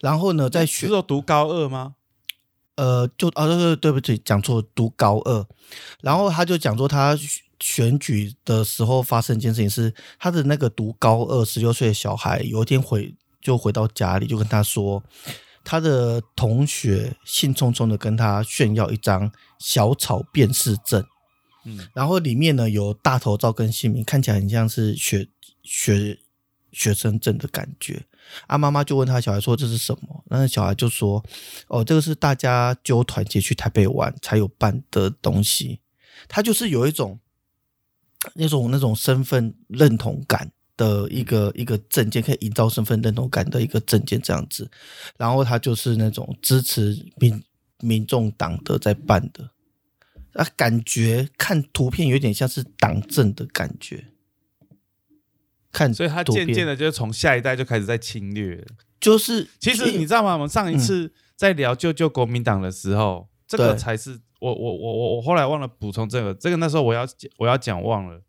[0.00, 1.94] 然后呢，在学是说读高二吗？
[2.76, 5.46] 呃，就啊，对对对不起，讲错，读高二。
[6.00, 7.16] 然后他就讲说，他
[7.60, 15.00] 选举的时候发生一件事情是，他的那个读高二十六岁的小孩，有一天回就回到家里，就跟他说，
[15.64, 21.04] 他的同学兴冲冲的跟他炫耀一张小草辨识证，
[21.64, 25.26] 嗯，然后里面呢有大头照跟姓名，看起来很像是学
[25.62, 26.18] 学
[26.70, 28.04] 学生证的感觉。
[28.46, 30.24] 啊，妈妈就问他小孩说这是什么？
[30.28, 31.22] 那小孩就说
[31.68, 35.80] ：“哦，这个是大家揪团结去台北玩才有办的东西。”
[36.26, 37.20] 他就是有一种
[38.34, 44.70] 那种那种身份认同感的一个一个证件，可以营造身份认同感的一个证件这样子。
[45.16, 47.42] 然后他就是那种支持民
[47.80, 49.50] 民众党的在办的，
[50.32, 54.06] 啊，感觉看图片有点像是党政的感觉。
[55.70, 58.64] 看，所以他渐渐的就从下一代就开始在侵略。
[59.00, 60.34] 就是，其实你知道吗？
[60.34, 67.04] 我们上一次在聊救救国民党的时候，这个才是我我我我我后来忘了补充这个，这个那时候我要
[67.38, 68.22] 我要讲忘了，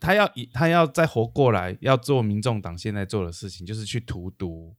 [0.00, 4.74] 他要以他要再活过来，要做民众党现在做的事情，就是去荼毒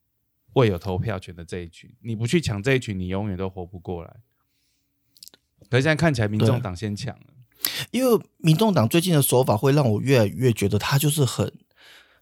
[0.53, 1.93] 未有投票权的这一群。
[2.01, 4.15] 你不去抢这一群，你永远都活不过来。
[5.69, 7.27] 可是现在看起来，民众党先抢了。
[7.91, 11.53] 因为民众党最近的手法会让我越来越觉得他就是很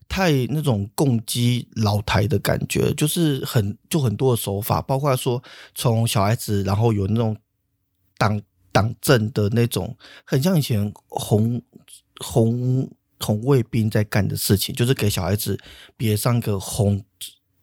[0.09, 5.41] 太那种攻击老台的感觉，就是很就很多的手法，包括说
[5.73, 7.37] 从小孩子，然后有那种
[8.17, 11.61] 党党政的那种，很像以前红
[12.19, 15.57] 红红卫兵在干的事情，就是给小孩子
[15.97, 17.03] 别上个红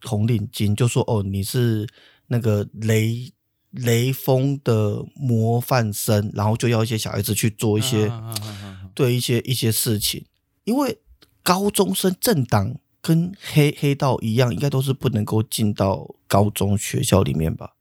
[0.02, 1.88] 红领巾，就说哦你是
[2.26, 3.32] 那个雷。
[3.72, 10.24] 雷锋的模范生，然后就要一些小孩子去做一些、啊啊啊啊啊对一些一些事情，
[10.64, 10.98] 因为
[11.42, 17.74] 高中生政党跟黑黑道一样，应该都是不能够进到高中学校里面吧？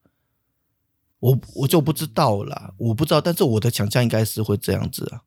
[1.19, 5.23] 我我就不知道啦，我不知道，但是我的想象应该是会这样子啊。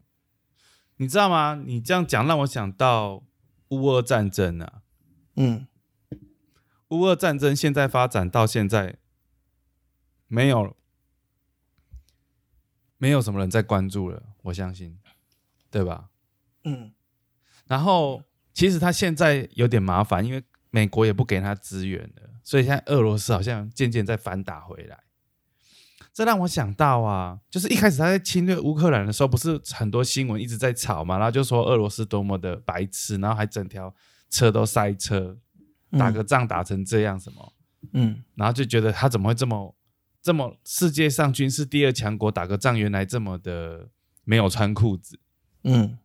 [0.98, 1.60] 你知道吗？
[1.64, 3.24] 你这样讲让我想到
[3.68, 4.82] 乌俄战争啊。
[5.36, 5.66] 嗯，
[6.88, 8.96] 乌俄战争现在发展到现在，
[10.26, 10.76] 没有
[12.96, 14.98] 没有什么人在关注了，我相信，
[15.70, 16.10] 对吧？
[16.64, 16.92] 嗯，
[17.66, 25.04] 然后其实他现在有点麻烦，因为美国也不给他资源了，所以现在俄罗斯好像渐渐在反打回来。
[26.18, 33.94] 这让我想到啊，就是一开始他在侵略乌克兰的时候，不是很多新闻一直在吵嘛，然后就说俄罗斯多么的白痴，然后还整条
[34.28, 35.38] 车都塞车，
[35.92, 37.52] 打个仗打成这样什么，
[37.92, 38.24] 嗯。
[38.34, 39.76] 然后就觉得他怎么会这么
[40.20, 43.88] 这么世界上军事第二强国打个仗，原来这么的
[44.24, 45.20] 没有穿裤子。
[45.62, 45.98] 嗯。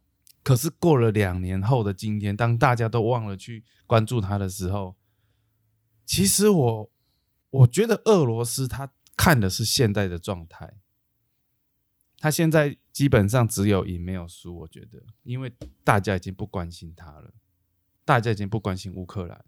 [0.44, 4.96] 可是过了两年后的今天，当大家都忘了去关注他的时候，
[6.06, 6.92] 其实我
[7.50, 10.74] 我觉得俄罗斯他看的是现在的状态，
[12.20, 14.60] 他现在基本上只有赢没有输。
[14.60, 17.34] 我觉得，因为大家已经不关心他了，
[18.06, 19.46] 大家已经不关心乌克兰。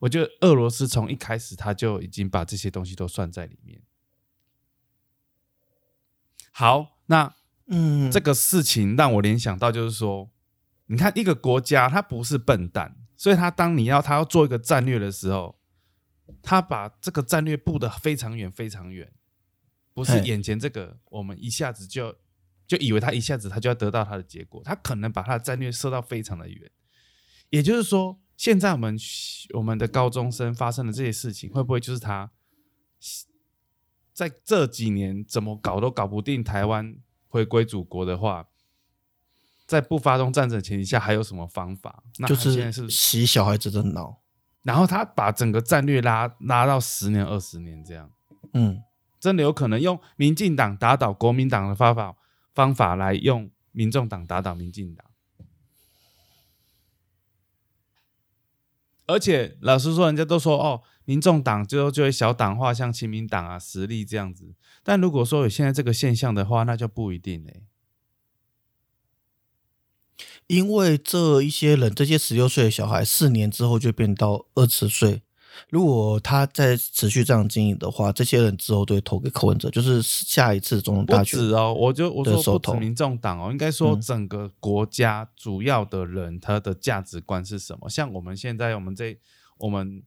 [0.00, 3.82] 我觉得俄罗斯从一开始他就已经把这些东西都算在里面。
[6.52, 7.34] 好，那
[7.66, 10.30] 嗯，这个事情让我联想到，就是说，
[10.86, 15.57] 你看一个国家，它不是笨蛋，所以他当你要他要做一个战略的时候，
[16.42, 19.12] 他把这个战略布的非常远非常远，
[19.94, 22.14] 不是眼前这个我们一下子就
[22.66, 26.70] 就以为他一下子他就要得到他的结果，他可能把他的战略设到非常的远。
[27.50, 28.96] 也就是说，现在我们
[29.54, 32.30] 我们的高中生发生的这些事情，会不会就是他
[34.12, 38.48] 在这几年怎么搞都搞不定台湾回归祖国的话，
[39.66, 42.02] 在不发动战争的前提下还有什么方法？
[42.18, 44.22] 那就他现在，是洗小孩子的脑。
[44.68, 48.10] 然后他把整个战略拉拉到十年、二十年这样，
[48.52, 48.82] 嗯，
[49.18, 52.14] 真的有可能用民进党打倒国民党的方法
[52.52, 55.06] 方法来用民众党打倒民进党。
[59.06, 64.54] 而且老实说，人家都说哦，民众党最后就会小党化，像亲民党啊、实力这样子。
[64.82, 67.62] 但如果说有现在这个现象的话，那就不一定嘞、
[70.48, 75.22] 因为这一些人，这些十六岁的小孩，四年之后就变到二十岁。
[75.70, 81.38] 如果他再持续这样经营的话，这些人之后都会投给柯文哲，就是下一次总统大选。
[81.38, 87.88] 止哦，我就我说不止民众党哦，应该说嗯整个国家主要的人他的价值观是什么？
[87.90, 89.18] 像我们现在我们这
[89.58, 90.02] 我们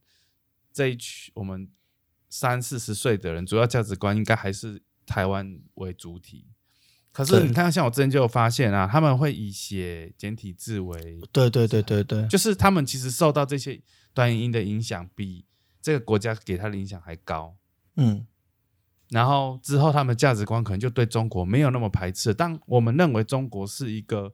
[0.74, 1.68] 这一群我们
[2.30, 6.46] 三四十岁的人，主要价值观应该还是台湾为主体。
[7.12, 13.82] 可是你看，像我之前就有发现啊，他们会以写简体字为，对对对对对，就是他们其实受到这些
[14.14, 15.46] 短影音的影响，比
[15.82, 17.58] 这个国家给他的影响还高。
[17.98, 18.26] 嗯，
[19.10, 22.34] 然后之后他们价值观可能就对中国没有那么排斥。
[22.34, 24.34] 当我们认为中国是一个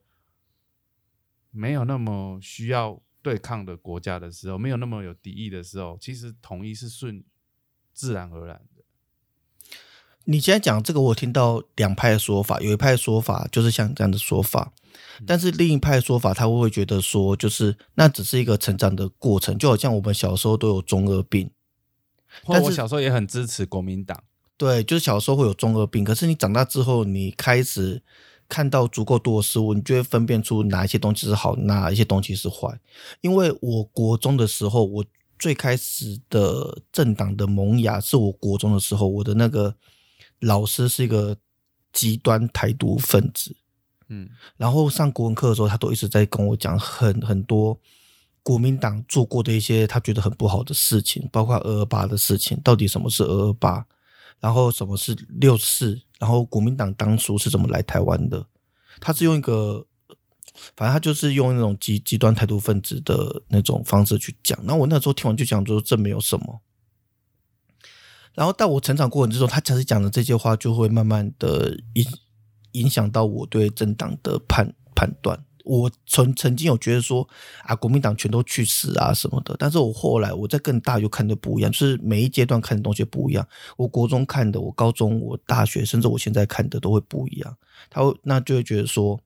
[1.49, 7.23] 没有那么需要对抗的国家的时候，没有那么有敌意的时候，其实统一是顺
[7.91, 8.76] 自然而然的。
[10.29, 14.73] 你现在讲这个，我听到两派的说法，有一派说法就是像这样的说法，
[15.25, 21.49] 但是另一派说法，他会会觉得说，就是那只是一个成长的过程，就好像我们小时候都有中二病，
[22.45, 24.21] 但是我小时候也很支持国民党，
[24.57, 28.03] 对，就是小时候会有中二病，可是你长大之后，你开始
[28.49, 32.77] 看到足够多的事物，你就会分辨出哪一些东西是好，哪一些东西是坏。
[33.21, 35.05] 因为我国中的时候，我
[35.39, 39.73] 最开始的政党的萌芽是我国中的时候，我的那个
[40.39, 41.35] 老师是一个
[41.91, 43.55] 极端台独分子，
[44.09, 47.79] 嗯然后上国文课的时候，他都一直在跟我讲很很多
[48.43, 53.85] 国民党做过的一些他觉得很不好的事情，包括二二八的事情，到底什么是二二八，
[54.39, 58.45] 然后什么是六四，然后国民党当初是怎么来台湾的？
[58.99, 59.85] 他是用一个，
[60.75, 64.57] 反正他就是用那种极极端台独分子的那种方式去讲。
[64.63, 66.61] 那我那时候听完就讲说这没有什么。
[68.37, 72.05] 然后到我成长过程之中，他其实讲的这些话，就会慢慢的影
[72.73, 75.43] 影响到我对政党的判判断。
[75.63, 77.27] 我曾曾经有觉得说
[77.63, 83.45] 啊，国民党全都去死啊什么的，但是我后来我在更大就看的不一样，就是每一阶段看的东西不一样。
[83.75, 87.57] 我国中看的，我高中、我大学，甚至我现在看的都会不一样。
[87.89, 89.19] 他会那就会觉得说，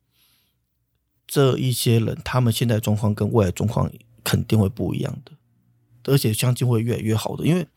[1.28, 3.92] 这一些人他们现在状况跟未来状况
[4.24, 5.34] 肯定会不一样的，
[6.06, 7.68] 而且相信会越来越好的，因为。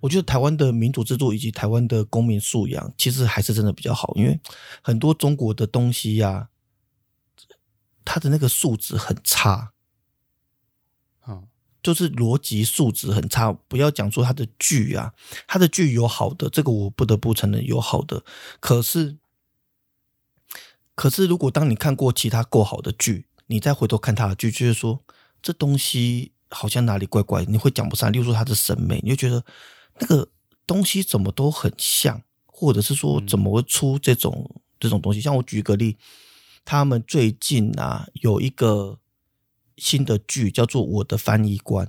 [0.00, 4.38] 我觉得台湾的民主制度以及台湾的公民素养，其实还是真的比较好，因为
[4.82, 6.48] 很多中国的东西呀、
[8.04, 9.72] 它的那个素质很差，
[11.20, 11.44] 好，
[11.82, 13.52] 就是逻辑素质很差。
[13.52, 15.14] 不要讲说它的剧啊，
[15.46, 18.22] 它的剧有好的，这个我不得不承认有好的。
[18.60, 19.16] 可是，
[20.94, 25.02] 可是如果当你看过其他够好的剧，你再回头看他的剧，就是说
[25.42, 28.12] 这东西好像哪里怪怪，你会讲不上。
[28.12, 29.44] 例如说他的审美，你就觉得
[30.00, 30.28] 那个
[30.66, 35.20] 东西怎么都很像，或者是说怎么会出这种、这种东西？
[35.20, 35.96] 像我举个例，
[36.64, 38.98] 他们最近啊有一个
[39.76, 41.86] 新的剧叫做《我的翻译官》，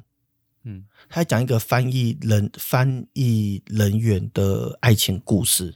[0.63, 5.76] 嗯他讲一个翻译人翻译人员的爱情故事。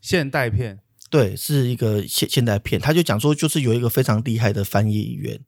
[0.00, 2.80] 现代片，对，是一个现现代片。
[2.80, 5.40] 他就讲说，就是有一个非常厉害的翻译员，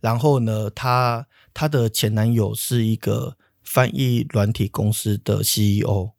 [0.00, 3.36] 然后呢，他他的前男友是一个
[3.72, 6.10] 翻译软体公司的 CEO，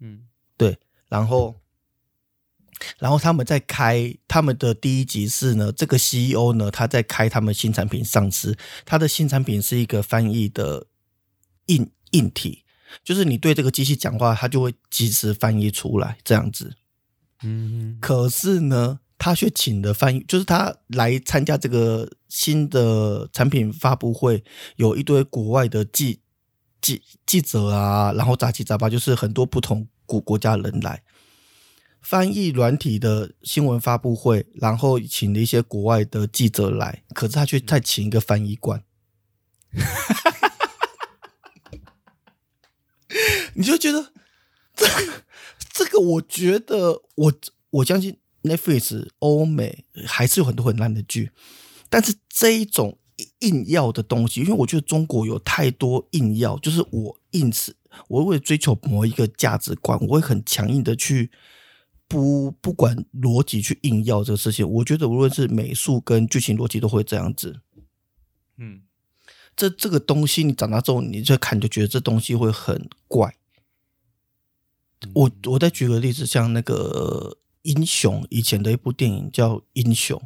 [0.00, 0.26] 嗯。
[0.58, 0.76] 对
[1.08, 1.56] 然后，
[2.98, 10.88] 然后他们在开他们的第一集是呢，这个 CEO 呢，他在开他们新产品上市，他的新产品是一个翻译的
[11.66, 12.64] 硬硬体，
[13.02, 16.76] 就是你对这个机器讲话，它就会及时翻译出来这样子。
[17.42, 24.44] 嗯可是呢，他却请的翻译，就是他来参加这个新的产品发布会，
[24.76, 26.20] 有一堆国外的记
[26.90, 31.02] 记记者啊，然后杂七杂八，就是很多不同国国家人来
[32.00, 38.82] 翻译软体的新闻发布会，然后请了一些国外的记者来，可是他却再请一个翻译官。
[43.54, 44.12] 你就觉得
[44.74, 45.24] 这个
[45.72, 47.32] 这个，我觉得我
[47.70, 51.30] 我相信 Netflix 欧美还是有很多很烂的剧，
[51.88, 52.98] 但是这一种
[53.40, 57.76] 硬要的东西，因为我觉得中国有太多硬要，就是我硬是
[58.08, 61.30] 我为了追求某一个价值观，我会很强硬的去
[62.06, 67.60] 不不管逻辑去硬要这个事情，我觉得无论是美术跟剧情逻辑都会这样子。
[68.56, 68.82] 嗯，
[69.56, 73.34] 这这个东西你长大之后，你再看就觉得这东西会很怪。
[75.14, 80.18] 我我再举个例子，像那个英雄以前的一部电影叫《英雄》，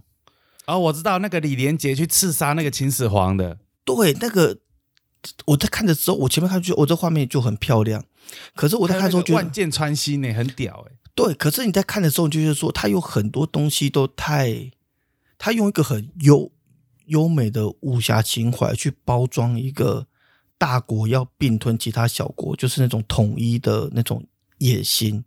[0.67, 4.59] 哦，我知道那个李连杰去刺杀那个秦始皇的，对，那个
[5.47, 8.05] 我在看的时候，我前面看就我这画面就很漂亮，
[8.55, 10.93] 可是我在看的时候觉得万箭穿心呢，很屌哎。
[11.15, 14.73] 对，可是你在看的时候，就是说他有很多东西都太，
[15.39, 16.51] 他用一个很优
[17.07, 20.09] 优美的武侠情怀去包装一个
[20.59, 24.27] 大国要并吞其他小国，就是那种统一的那种
[24.59, 25.25] 野心，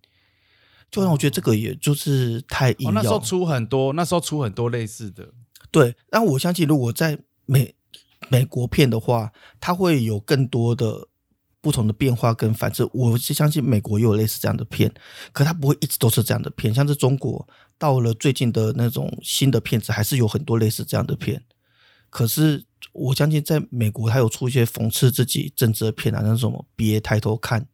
[0.92, 2.92] 就让我觉得这个也就是太硬要。
[2.92, 5.34] 那时候出很多，那时候出很多类似的。
[5.72, 7.76] 对，但我相信如果在美
[8.30, 11.08] 美国片的话，它会有更多的。
[11.60, 14.94] 不同的变化跟反制，我是相信美国也有类似这样的片，
[15.34, 16.74] 可它不会一直都是这样的片。
[16.74, 17.46] 像是中国
[17.78, 21.44] 到了最近的那种新的片子，还是有很多类似这样的片。
[22.10, 22.64] 可是
[22.94, 27.68] 我相信在美国，它有出一些讽刺自己政治的片啊，那种别抬头看，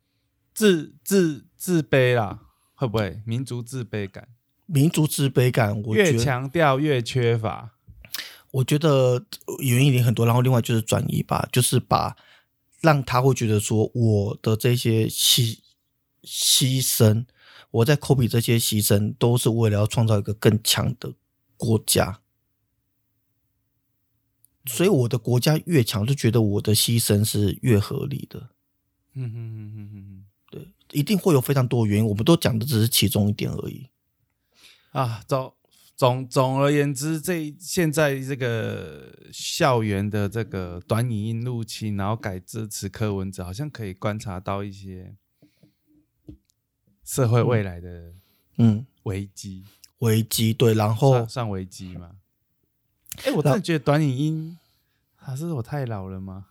[0.56, 2.40] 自自自卑啦，
[2.74, 4.28] 会不会民族自卑感？
[4.66, 7.72] 民族自卑感，我越强调越缺乏。
[8.52, 9.26] 我觉得
[9.60, 12.16] 原因也很多，然后另外就是转移吧，就是把。
[12.82, 15.58] 让他会觉得说，我的这些牺
[16.22, 17.26] 牺牲，
[17.72, 21.14] 我在科比这些牺牲，都是为了要创造一个更强的
[21.56, 22.20] 国家。
[24.66, 28.50] 所以我的国家越强，就觉得我的牺牲是越合理的。
[29.14, 33.88] 嗯嗯嗯嗯嗯，对，一定会有非常多的原因，我们都讲的只是其中一点而已。
[34.92, 35.54] 啊，总。
[35.96, 45.16] 总总而言之，这现在这个校园的这个短影音入侵，然后改支持柯文哲，好像可以观察到一些
[47.06, 48.12] 社会未来的
[48.58, 49.64] 嗯危机
[50.00, 52.16] 危机对，然后算危机吗？
[53.24, 54.58] 哎，我真的觉得短影音
[55.16, 56.48] 还是我太老了吗？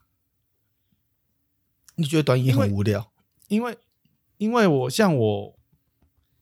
[1.96, 3.10] 你觉得短影音很无聊？
[3.48, 3.76] 因为
[4.42, 5.56] 因为我像我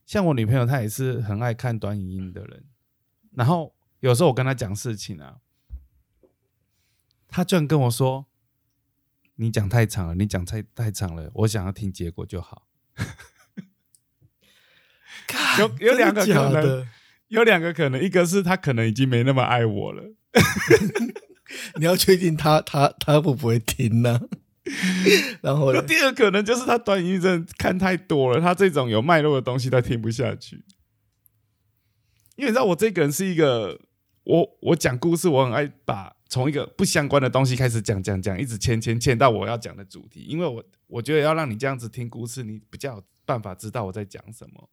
[0.07, 2.65] 像我女朋友，她也是很爱看短影音的人。
[3.35, 5.37] 然后有时候我跟她讲事情啊，
[7.27, 8.25] 她居然跟我说
[9.37, 12.65] ：“你讲太长了，你讲太太长了，我想要听结果就好。”
[15.59, 16.87] 有有两个可能，
[17.27, 20.15] 有两个可能，一个是她可能已经没那么爱我了。
[21.77, 24.21] 你要确定她她她会不会听呢？
[25.41, 30.63] 然后第二可能就是他短音真的看太多了，他这种有脉络的东西他听不下去。
[32.35, 33.79] 因为你知道我这个人是一个，
[34.23, 40.21] 我我讲故事我很爱把从一个不相关的东西开始讲讲讲，一直牵牵牵到我要讲的主题。
[40.21, 44.69] 因为我我觉得要让你这样子听故事，你比较有办法知道我在讲什么。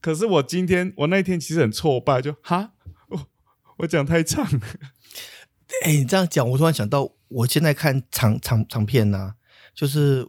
[0.00, 2.74] 可是我今天我那天其实很挫败，就哈，
[3.08, 3.28] 我
[3.78, 4.46] 我讲太长。
[5.82, 9.34] 哎，你这样讲，我突然想到，我现在看长长长片呐，
[9.74, 10.28] 就是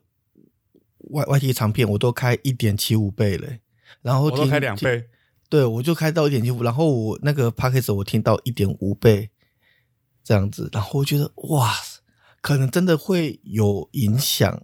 [1.12, 3.62] 外外地长片，我都开一点七五倍嘞，
[4.02, 5.08] 然后我都开两倍。
[5.50, 9.30] 对，我就开到一点七五，然后我那个 p a c k a g e 我听到一点五倍
[10.24, 11.74] 这样子，然后我觉得哇，
[12.42, 14.62] 可能真的会有影响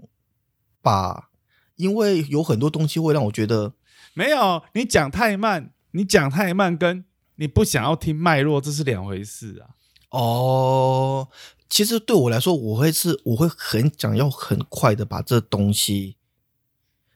[0.82, 1.30] 吧，
[1.78, 3.76] 因为有很多东西会让我觉得
[4.14, 7.06] 没有你讲太慢，你讲太慢跟
[7.36, 9.76] 你不想要听脉络这是两回事啊。
[10.14, 11.28] 哦，
[11.70, 16.16] 其实对我来说，我会是我会很想要很快的把这东西，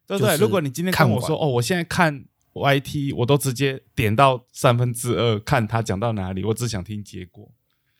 [0.05, 2.25] 对对，如果你今天看我说哦，我现在看。
[2.59, 7.51] Y T 我都直接点到三分之二，看他讲到哪里，我只想听结果。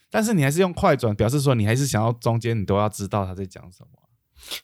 [0.10, 4.00] 但是你还是用快转，表示说你还是想要中间你都要知道他在讲什么。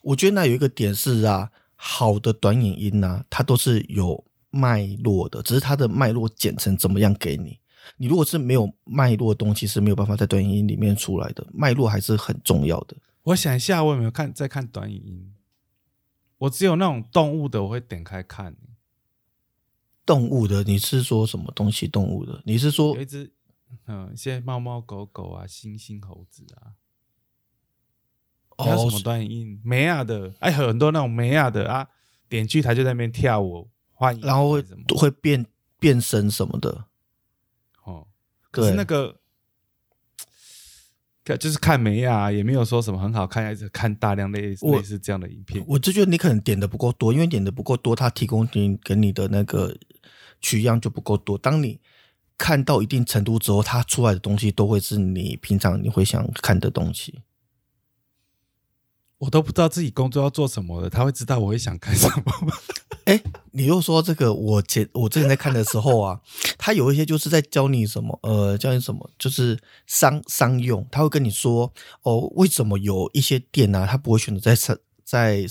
[0.02, 7.60] 我觉得那有一个点是啊，好的短影音呢，它都是有脉络的，只是它的脉络剪成怎么样给你。
[7.98, 11.46] 你如果是没有脉络的东西，是没有办法在短影音里面出来的。
[11.54, 12.96] 脉络还是很重要的。
[13.24, 15.34] 我想一下，我有没有看在看短影音？
[16.40, 18.56] 我只有那种动物的，我会点开看。
[20.06, 21.88] 动物的，你是说什么东西？
[21.88, 23.32] 动物的，你是说有一只，
[23.86, 26.76] 嗯，一些猫猫狗狗啊，猩猩猴子啊，
[28.58, 30.34] 还有什么短音美亚的？
[30.40, 31.88] 哎，很多那种美亚的啊，
[32.28, 34.62] 点剧台就在那边跳舞，欢迎，然后会
[34.98, 35.46] 会变
[35.80, 36.88] 变身什么的。
[38.62, 39.20] 哦，可是那个，
[41.38, 45.64] 就是看美亚，也没有说什么很好看，还是看大量类类似这样的影片。
[45.68, 49.76] 我就觉得你可能点的不够多，因为点的不够多，它提供你给你的那个。
[50.46, 51.38] 取样就不够多。
[51.38, 51.80] 当你
[52.38, 57.22] 看到一定程度之后，它出来的东西都会是你平常你会想看的东西。
[59.24, 62.54] 我都不知道自己工作要做什么的，他会知道我会想干什么吗？
[63.06, 63.22] 哎，
[63.52, 66.20] 你又说这个，我前我之前在看的时候啊，
[66.58, 69.58] 他有一些就是在教你什么，呃，教你什么，就是
[69.88, 71.72] 商商用，他会跟你说，
[72.02, 75.46] 哦，为什么有一些店啊，他不会选择在三在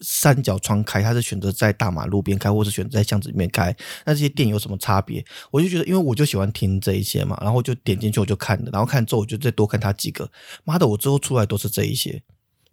[0.00, 5.24] 三角窗开，他是选择在大马路边开，或者选择在巷子里面开，那这些店有什么差别？
[5.50, 10.30] 我就觉得，因为我就喜欢听这一些嘛，然后就点进去我就看了，然后看之后我就再多看他几个，
[10.64, 12.22] 妈的，我之后出来都是这一些，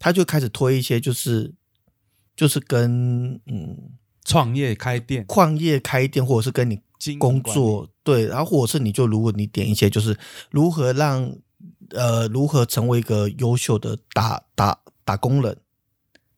[0.02, 1.54] 他就开始推一些，就是
[2.36, 3.93] 就是跟嗯。
[4.24, 6.80] 创业开店，创业开店，或者是跟你
[7.18, 10.16] 工作对，然后或者是你就如果你点一些，就是
[10.52, 11.36] 如何让
[11.89, 15.58] 呃如何成为一个优秀的打打打工人，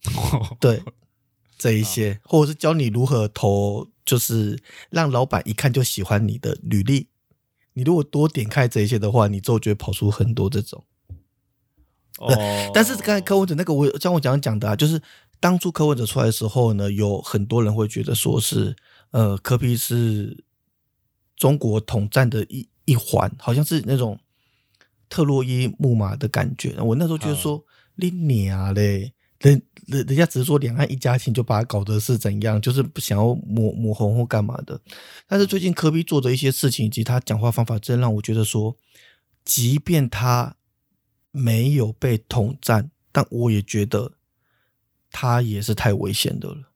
[0.62, 0.82] 对
[1.58, 4.58] 这一些，或者是教你如何投，就是
[4.90, 7.10] 让老板一看就喜欢你的履历。
[7.74, 10.86] 你如果多点开这一些的话，你之后就会跑出很多这种。
[12.28, 15.02] 哦，但是刚才柯文哲那个，我像我讲讲的啊，就是。
[15.40, 18.74] 当初柯文哲出来的时候呢，有很多人会觉得说是，
[19.12, 20.42] 呃，柯比是
[21.36, 24.18] 中国统战的一一环，好像是那种
[25.10, 26.74] 特洛伊木马的感觉。
[26.80, 27.62] 我那时候觉得说，
[27.96, 34.80] 你娘嘞，人人人家只是说两岸一家亲，就把它搞得是怎样，就是不想要抹抹红或干嘛的。
[35.28, 38.78] 但是最近柯比做的一些事情以及他讲话方法，真让我觉得说，
[39.44, 40.56] 即便他
[41.34, 44.14] 没有被统战，但我也觉得。
[45.16, 46.72] 他也是太危险的了，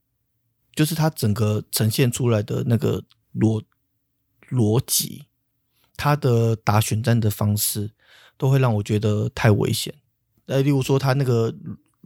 [0.75, 3.03] 就是他整个呈现出来的那个
[3.33, 3.63] 逻
[4.51, 5.25] 逻辑，
[5.95, 7.89] 他的打选战的方式，
[8.37, 9.91] 都会让我觉得太危险。
[10.45, 11.51] 呃，例如说他那个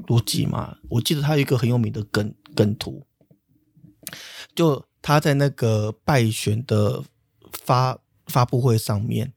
[0.07, 3.05] 逻辑嘛，我记得他有一个很有名的梗梗图，
[4.55, 7.03] 就他在那个败选的
[7.51, 9.33] 发发布会上面，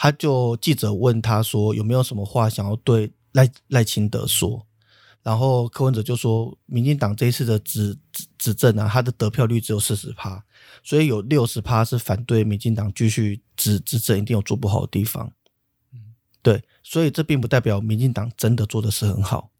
[0.00, 4.64] 他就记者问他说有没有什么话想要对赖赖清德说。
[5.24, 7.98] 然后柯文哲就说，民进党这一次的执
[8.38, 10.42] 执政啊，他的得票率只有四十趴，
[10.82, 15.30] 所以有六十趴是反对民进党继续执执政，一定有做不好的地方。
[16.40, 19.50] 对，所以这并不代表民进党真的做的是很好。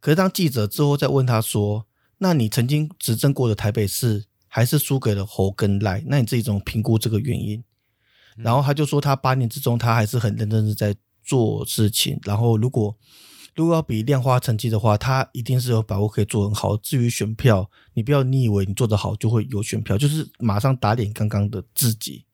[0.00, 1.84] 可是当记者之后再问他说，
[2.18, 7.62] 那你曾经执政过的台北市还是输给了侯跟赖，那你自己怎么评估这个原因？
[8.38, 12.18] 然后他就说，他八年之中他还是很认真的在做事情。
[12.24, 12.96] 然后如果
[13.54, 16.76] 如果要比量化成绩的话，他一定是有把握可以做很好。
[16.76, 22.24] 至于选票，你不要你以为你做得好就会有选票，就是马上打脸刚刚的自己，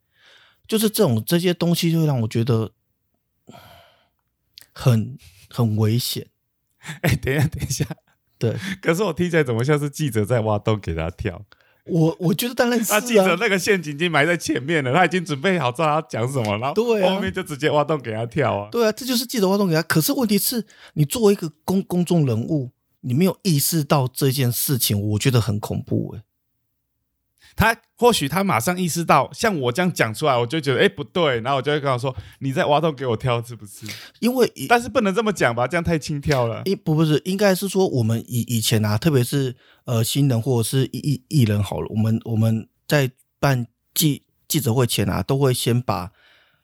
[0.69, 2.73] 就是这种这些东西就会让我觉得
[4.73, 5.17] 很
[5.49, 6.29] 很危险。
[7.01, 7.87] 哎，等一下，等一下，
[8.39, 11.43] 对，可是我听起来怎么像是记者在挖洞给他跳？
[11.87, 18.69] 我我觉得当然是啊，记者那个陷阱已经埋在前面了，他已经准备好知道他讲什么，了，对后面就直接挖洞给他跳啊。
[18.71, 19.83] 对啊，这就是记者挖洞给他。
[19.83, 20.65] 可是问题是
[20.95, 22.71] 你作为一个公公众人物，
[23.03, 26.23] 你没有意识到这件事情，我觉得很恐怖哎。
[27.57, 33.87] 他或许他马上意识到，像我这样讲出来，我就觉得哎不对，然后我就会跟他说：“你在挖洞给我挑是不是？”
[34.21, 36.63] 因为但是不能这么讲吧，这样太轻佻了。
[36.65, 46.11] 一不不是，应该是说我们以以前啊，特别是呃新人或者是艺艺艺人好了，我们我们在办记记者会前啊，都会先把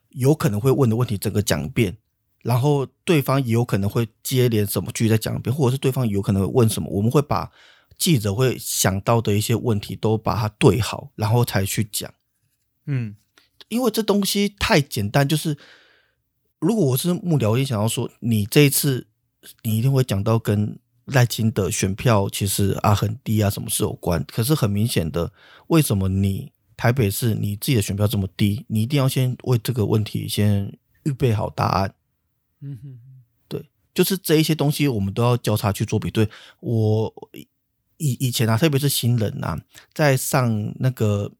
[0.09, 1.97] 有可能会问的问题整个讲一遍，
[2.43, 7.51] 然后对方也有可能会接连什么继续再讲一遍，或者是对方有可能会问什么，我们会把。
[8.01, 12.13] 记者会想到的一些问题，都把它对好，然后才去讲。
[12.87, 13.15] 嗯，
[13.69, 15.59] 因为这东西太简单，就是
[16.59, 19.07] 如果我是幕僚，我也想要说，你这一次
[19.65, 24.25] 你一定会讲到跟赖清德选票其实啊很低啊什么事有关。
[24.25, 25.31] 可是很明显的，
[25.67, 28.65] 为什么你台北市你自己的选票这么低？
[28.69, 31.95] 你一定要先为这个问题先预备好答案。
[32.63, 32.99] 嗯哼，
[33.47, 36.27] 对，就是这一些东西，我们都要交叉去做比对。
[36.61, 37.31] 我。
[38.01, 39.61] 以以前啊，特别是新人啊，
[39.93, 41.33] 在上那个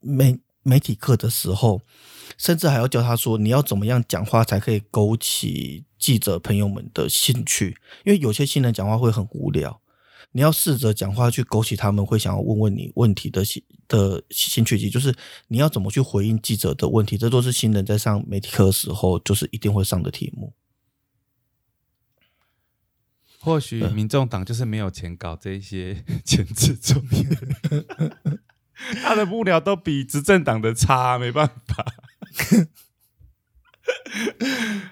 [0.00, 1.80] 媒媒体课的时候，
[2.36, 7.76] 甚至还要教他说，你要怎么样讲话才可以勾起记者朋友们的兴趣？
[8.04, 9.80] 因为有些新人讲话会很无聊，
[10.32, 15.14] 你要试着讲话去勾起他们会想要问问你问题的兴的兴趣，就是
[15.46, 20.52] 你要怎么去回应记者的问题，这都是新人在上媒体课的时候就是一定会上的题目。
[23.40, 27.24] 或许民众党就是没有钱搞这一些 前置作业，
[29.02, 31.84] 他的幕僚都比执政党的差，没办法。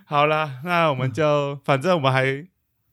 [0.07, 2.47] 好了，那我们就反正我们还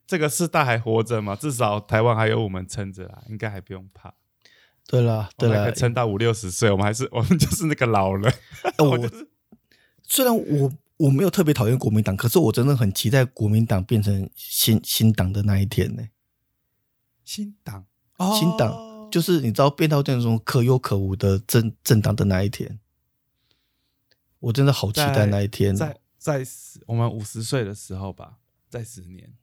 [0.05, 4.13] 这个世代还活着嘛，至少台湾还有我们撑着啦，应该还不用怕。
[4.85, 8.33] 对了，对了，撑到五六十岁，我们还是我们就是那个老人。
[8.79, 9.09] 我
[10.03, 16.03] 虽然我我没有特别讨厌国民党，可是我真的很期待国民党变成新新党的那一天呢。
[17.25, 17.85] 新党，
[18.17, 22.79] 哦新党就是你知道变到这种可有可无的政政党的那一天，
[24.39, 25.75] 我真的好期待那一天。
[25.75, 26.45] 在在
[26.85, 28.37] 我们五十岁的时候吧，
[28.69, 29.33] 在十年，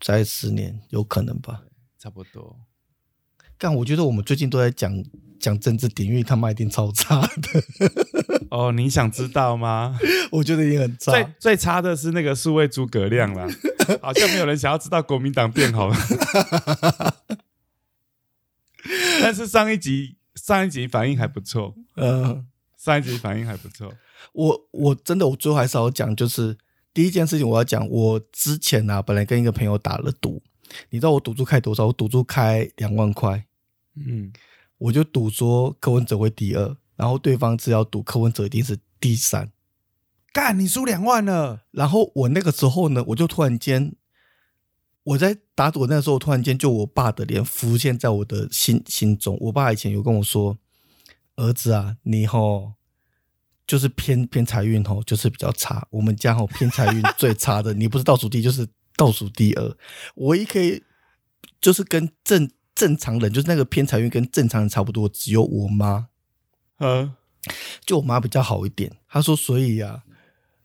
[0.00, 1.64] 在十年有可能吧，
[1.98, 2.60] 差不多。
[3.56, 4.92] 但我觉得我们最近都在讲
[5.40, 7.64] 讲政治典狱，他妈一定超差的。
[8.50, 9.98] 哦，你想知道吗？
[10.32, 11.12] 我觉得已经很差。
[11.12, 13.46] 最最差的是那个数位诸葛亮啦，
[14.00, 15.96] 好像没有人想要知道国民党变好了。
[19.20, 23.92] 但是上一集上一集反应还不错，嗯，上一集反应还不错。
[24.32, 26.56] 我我真的我最后还是要讲，就是
[26.94, 30.42] 第一件事情我要讲，我之前呢本来跟一个朋友打了赌，
[30.90, 31.86] 你知道我赌注开多少？
[31.86, 33.44] 我赌注开两万块。
[33.96, 34.32] 嗯，
[34.78, 39.50] 我就赌说柯文哲会第二，然后对方只要赌柯文哲一定是第三，
[40.32, 41.64] 干你输两万了。
[41.72, 43.96] 然后我那个时候呢，我就突然间
[45.02, 49.36] 我在打赌那时候，突然间就我爸的脸浮现在我的心心中。
[49.40, 50.56] 我爸以前有跟我说
[51.34, 52.74] ：“儿子啊，你吼
[53.66, 59.76] 就是偏偏财运吼就是比较差，我们家吼偏财运最差的，你不是倒数第一就是倒数第二，
[60.14, 60.84] 唯一可以
[61.60, 62.48] 就是跟正。”
[62.78, 66.06] 正常人就是那个偏财运跟正常人差不多，只有我妈，
[66.78, 67.12] 嗯，
[67.84, 68.92] 就我妈比较好一点。
[69.08, 70.04] 她说：“所以呀，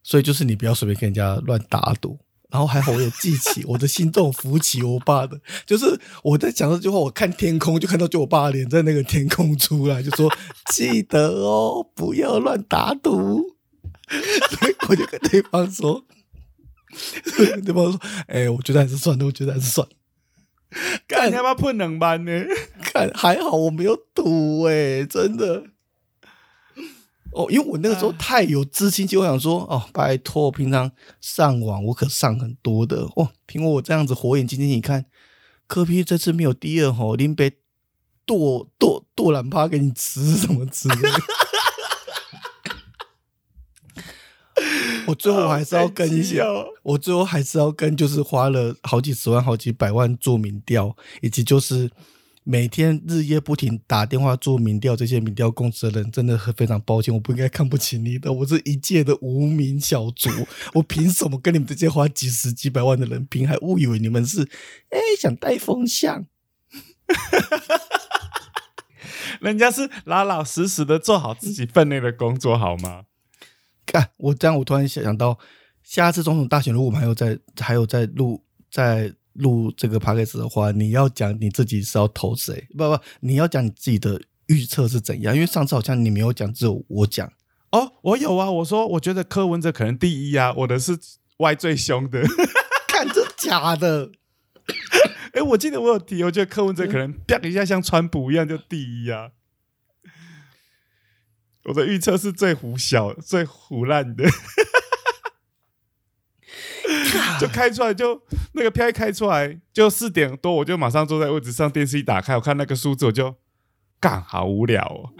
[0.03, 2.19] 所以就是你不要随便跟人家乱打赌。”
[2.51, 10.31] 然后还好我有记起，我的心动浮起我爸的，就是我在讲这句话，我看天空就看到就我爸脸在那个天空出来，就说
[10.71, 13.55] ：“记得哦，不要乱打赌。”
[14.51, 16.05] 所以我就跟对方说
[17.65, 19.87] ：“对方说，哎，我觉得还是算了，我觉得还是算。”
[21.07, 22.31] 看你要不要碰两班呢？
[22.81, 25.63] 看还好我没有赌哎，真的。
[27.31, 33.29] 哦，因为我那个时候太有自信，就想说哦，拜托，平常上网我可上很多的哦。
[33.47, 35.05] 凭我这样子火眼金睛，你看
[35.65, 37.53] 科比这次没有第二吼，林北
[38.25, 40.87] 剁剁剁懒趴给你吃什么吃？
[45.07, 46.45] 我最后还是要跟一下，
[46.83, 51.89] 我最后还是要跟，就是花了好几十万、好几百万做民调，以及就是
[52.43, 60.29] 每天日夜不停打电话做民调，这些民调公司的人真的很非常抱歉，我不应该看不起你的，我是一届的无名小卒，
[60.73, 64.43] 我凭什么跟你们这些花几十几百万的人拼，还误以为你们是
[64.89, 66.25] 哎想带风向？
[69.41, 73.03] 人家是老老实实的做好自己分内的工作，好吗？
[73.85, 75.37] 看我这样，我突然想想到，
[75.83, 82.67] 下次总统大选如果我们还有在还有在录在录这个 p a c k a g e 的话，你要讲你自己是要投谁？
[82.77, 85.33] 不不，你要讲你自己的预测是怎样？
[85.33, 87.31] 因为上次好像你没有讲，只有我讲。
[87.71, 90.97] 哦，我有啊，我说我觉得柯文哲可能第一啊，我的是
[91.37, 92.21] 歪最凶的，
[92.87, 94.11] 看这假的。
[95.33, 99.31] 哎，我记得我有提，我觉得柯文哲可能啪一下像川普一样就第一啊。
[101.65, 104.25] 我的预测是最胡小、最胡烂的，
[107.39, 108.21] 就开出来就
[108.53, 113.35] 那个票一开出来就四点多，我就马上坐在位置上，电视一打开，我看那个数字，我就
[113.99, 115.13] 干，好无聊哦。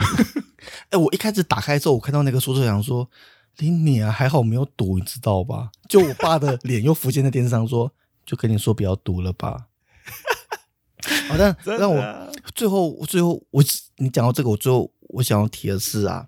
[0.90, 3.10] 哎，我一开始打开之后，我看到那个数字，想说
[3.58, 5.72] 林你啊，还好没有赌，你知道吧？
[5.88, 7.94] 就我爸的 脸又浮现在电视上，说
[8.26, 9.68] 就跟你说不要赌了吧。
[11.30, 13.64] 好，但让我最后最后我
[13.98, 16.28] 你讲到这个，我最后我想要提的是啊。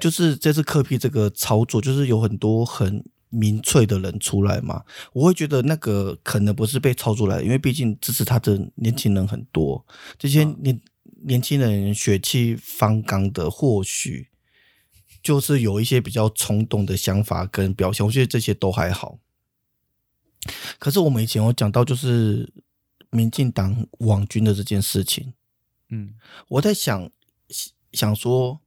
[0.00, 9.84] 就是这次科批这个操作，就是有很多很民粹的人出来嘛，我会觉得那个可能不是被操作来的，因为毕竟支持他的年轻人很多，
[10.18, 10.80] 这些年
[11.24, 14.28] 年轻人血气方刚的，或许
[15.22, 19.18] 就是有一些比较冲动的想法跟表现，我觉得这些都还好。
[20.78, 22.52] 可是我们以前有讲到，就是
[23.10, 25.34] 民进党网军的这件事情，
[25.90, 26.14] 嗯，
[26.48, 27.10] 我在想
[27.92, 28.60] 想说。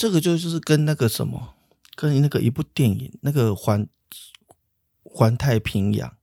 [0.00, 1.56] 这个就是跟那个什么，
[1.94, 3.86] 跟那个一部电影，那个环
[5.02, 6.16] 环太平洋，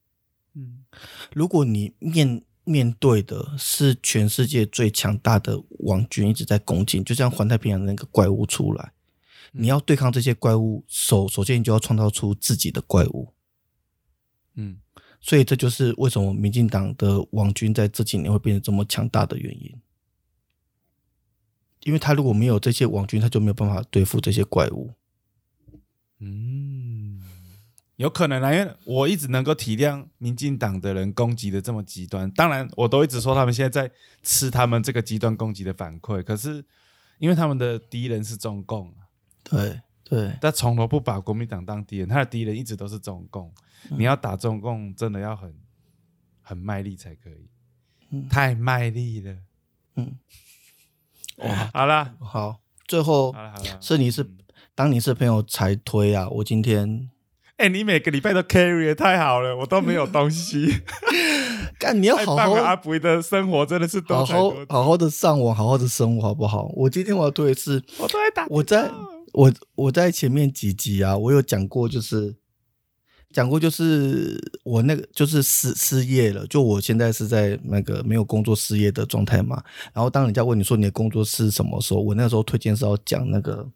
[0.55, 0.83] 嗯，
[1.31, 8.93] 如果你面面对的是全世界最强大的王军一直在攻击，就像环太平洋那个怪物出来，
[9.51, 13.31] 你要对抗这些怪物，首首先你就要创造出自己的怪物，
[14.55, 14.79] 嗯，
[15.21, 19.71] 所以这就是为什么民进党的王军在这几年会变得这么强大的原因。
[21.83, 24.93] 因为他如果没有这些网军，他就没有办法对付这些怪物。
[26.19, 27.21] 嗯，
[27.97, 32.29] 有可能啊，因为我一直能够体谅民进党的人攻击的这么极端。
[32.31, 36.23] 当然，我都一直说他们现在在吃他们这个极端攻击的反馈。
[36.23, 36.65] 可是，
[37.19, 39.07] 因为他们的敌人是中共啊
[39.43, 43.53] 对对，他从头不把国民党当敌人，他的敌人一直都是中共。
[43.89, 45.53] 你要打中共，真的要很
[46.41, 47.49] 很卖力才可以，
[48.09, 49.37] 嗯太卖力了。
[49.95, 50.17] 嗯，
[51.37, 53.77] 哇， 好啦，好，最后好了，好了。
[53.81, 54.25] 是你是
[54.75, 57.09] 当你是朋友才推啊，我今天
[57.57, 60.83] 哎、你每个礼拜都 carry 也太好了，我都没有东西。
[61.79, 64.55] 干，你要好好阿好布的生活真的是多好好。
[64.69, 66.71] 好好的上网，好好的生活，好不好？
[66.75, 68.91] 我今天我要推的是，我都在打，我在
[69.33, 72.35] 我我在前面几集啊，我有讲过，就是
[73.33, 79.61] 讲过，就是我那个就是失失业了，就我现在是在那个没有工作失业的状态嘛。
[79.93, 83.67] 然后当人家问你说你的工作是什么时候，我那时候推荐是要讲那个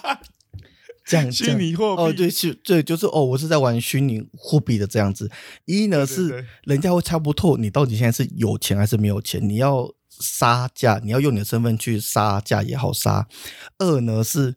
[1.04, 5.30] 讲虚拟货币哦，对，是，对，就是哦，我是在玩虚拟货币的这样子。
[5.64, 13.26] 一呢是人家会猜不透你到底现在是有钱还是没有钱，你要杀价，你要用你的身份去杀价也好杀。
[13.78, 14.54] 二呢是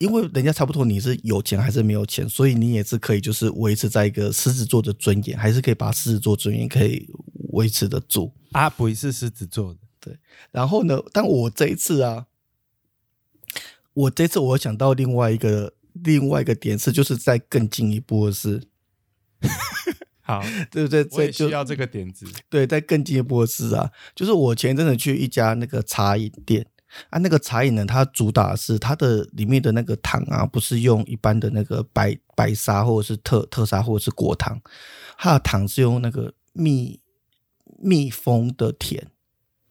[0.00, 7.06] 因为人家差不多你是有钱还是没有钱，所以你也是可以就是维持在一个狮子座的尊严，还是可以把狮子座尊严可以
[7.50, 8.32] 维持得住。
[8.52, 10.18] 阿布是狮子座的，对
[10.50, 12.26] 然后呢，但我这一次啊，
[13.92, 18.62] 我这次我想到另外一个另外一个点是，就是在更进一步的是，
[20.22, 20.42] 好，
[20.72, 21.06] 对不对？
[21.10, 22.24] 我也需要这个点子。
[22.48, 26.66] 对，在更进一步的是啊，就是我前一阵子去一家那个茶饮店
[27.08, 34.60] 啊，那个茶饮呢，它主打的是它的里面的那个糖啊，不是用一般的那个白白砂或者是特特砂或者是果糖，
[35.16, 37.00] 它的糖是用那个蜜
[37.80, 39.06] 蜜蜂的甜，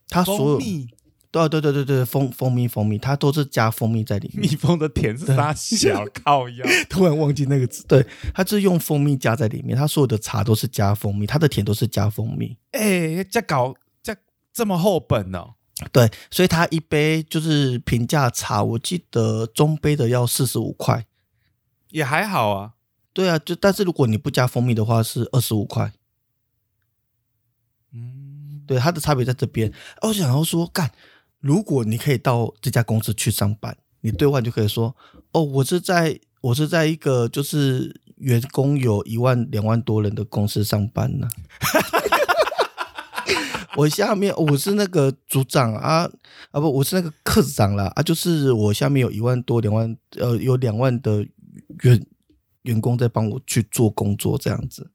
[0.07, 0.88] 它所有蜂蜜，
[1.32, 4.55] 对啊对对对对蜂蜂蜜蜂蜜，它都是加蜂蜜在里面蜜。
[4.55, 6.65] 蜂的甜是啥小 靠腰？
[6.89, 12.57] 突然忘记那个字，对，它是用蜂蜜加在里面，它所有的茶都是加蜂蜜，它的甜都是加蜂蜜。
[12.72, 14.15] 哎，这搞这
[14.51, 15.55] 这么厚本哦。
[15.91, 21.05] 对，所以它一杯就是平价茶，我记得中杯的要四十五块。
[21.89, 22.73] 也还好啊，
[23.13, 25.93] 对啊，就但是如果你不加蜂蜜的话是二十五块。
[27.93, 29.71] 嗯，对，它的差别在这边。
[30.01, 30.91] 啊我想要说，干，
[31.39, 34.95] 如果你可以到这家公司去上班，你对外就可以说，
[35.32, 41.27] 哦，我是在我是在一个就是员工有一万两万多人的公司上班呢。
[43.76, 46.09] 我下面我是那个组长啊
[46.51, 51.26] 啊不，我是那个科长啦啊，就是我下面有一万多两万呃有两万的
[51.84, 52.05] 员
[52.63, 54.91] 员工在帮我去做工作这样子。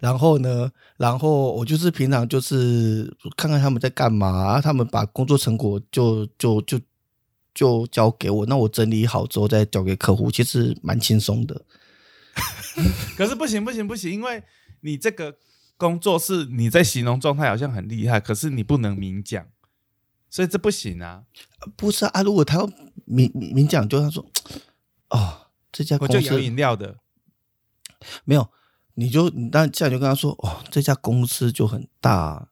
[0.00, 6.78] 然后呢，然后我就是平常就是看看他们在干嘛，啊他们把工作成果就就就
[7.54, 11.64] 就交给我，那我整理好之后再交给客户，其实蛮轻松的。
[13.16, 14.42] 可是不行不行不行，因为
[14.80, 15.34] 你这个
[15.76, 19.46] 工作是你在形容状态好像很厉害，可是你不能明讲，
[20.30, 21.24] 所以这不行啊。
[21.76, 22.66] 不是啊，如果他要
[23.04, 24.24] 明明明讲，就他说
[25.10, 26.96] 哦，这家公司我就有饮料的，
[28.24, 28.48] 没有，
[28.94, 32.48] 你就你那这样就跟他说哦，这家公司就很大，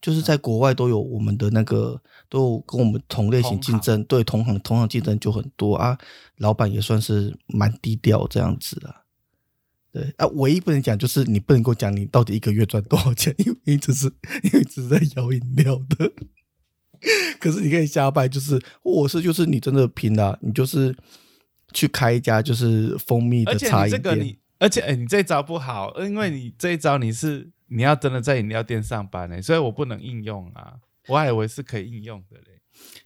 [0.00, 5.98] 就是在国外都有我们的那个，都有跟我们同类型竞争，对同行同行竞争就很多啊。
[6.36, 9.02] 老板也算是蛮低调这样子啊。
[10.02, 14.06] 对啊，唯一不能讲就是你不能够讲你到底一个月赚多少钱， 因为你只是
[14.44, 16.12] 因为只是在摇饮料的。
[17.38, 20.96] 可是你可以瞎掰，就是我是就是你真的拼了、你就是
[21.72, 24.38] 去开一家就是蜂蜜的茶饮店。
[24.58, 30.74] 而且哎、你这一招不好，因为你这一招你是你要真的在饮料店上班呢、所以我不能应用啊。
[31.06, 32.60] 我还以为是可以应用的嘞。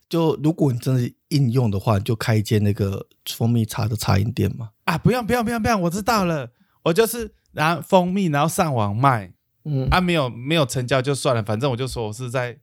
[0.09, 4.71] 就如果你真的应用的话，你就开一间那个蜂蜜茶的茶饮店嘛。
[4.85, 6.51] 啊，不用不用不用不用，我知道了，
[6.83, 9.33] 我就是拿蜂蜜，然后上网卖
[9.65, 12.59] 嗯啊，没有没有成交就算了，反正我就说我是在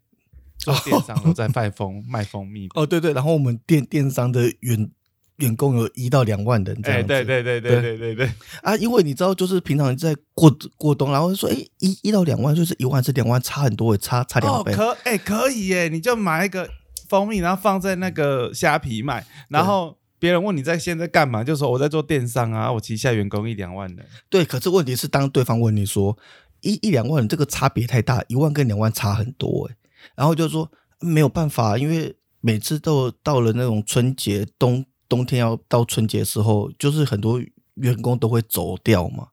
[0.58, 2.68] 做电商， 我在卖蜂卖蜂蜜。
[2.76, 4.90] 哦，对对，然后我们电电商的员
[5.38, 7.08] 员工有一到两万人这哎、样子。
[7.08, 8.30] 对对对对对对对，
[8.62, 16.70] 啊，因为你知道，就是平常你在过过冬，然后说，哎，一一到两万就是一万，是两万，差很多，差差两哦，可哎、可以耶，你就买一个
[17.08, 24.06] 蜂蜜，然后放在那个虾皮卖，然后别人问你在现在干嘛，就说我在做电商啊，我旗下员工一两万人。
[24.30, 26.18] 对，可是问题是，当对方问你说
[26.62, 29.76] 一一两万，这个差别太大，一万跟两万差很多，哎，
[30.16, 37.42] 然后就说没有办法，因为每次都到了那种春节冬冬天要到春节时候，就是很多
[37.76, 39.30] 员工都会走掉嘛。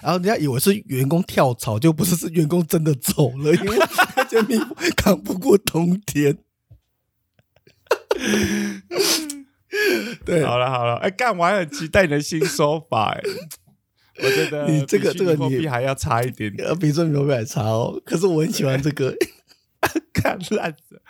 [0.00, 3.76] 然后人家以为是员工跳槽，就不是是员工真的走了，因为
[4.16, 6.38] 那些蜜蜂扛不过冬天。
[10.24, 13.20] 对，好了好了，哎、干，我还很期待你的新说法哎。
[14.22, 16.68] 我觉得你这个这个你还要差一点点。
[16.68, 18.00] 呃，比说你会不会差哦？
[18.06, 19.12] 可是我很喜欢这个，
[20.14, 21.02] 看烂子。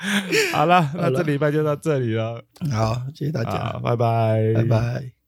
[0.53, 2.43] 好了，那这礼拜就到这里了。
[2.73, 5.24] 好，谢谢大家，拜拜，拜拜。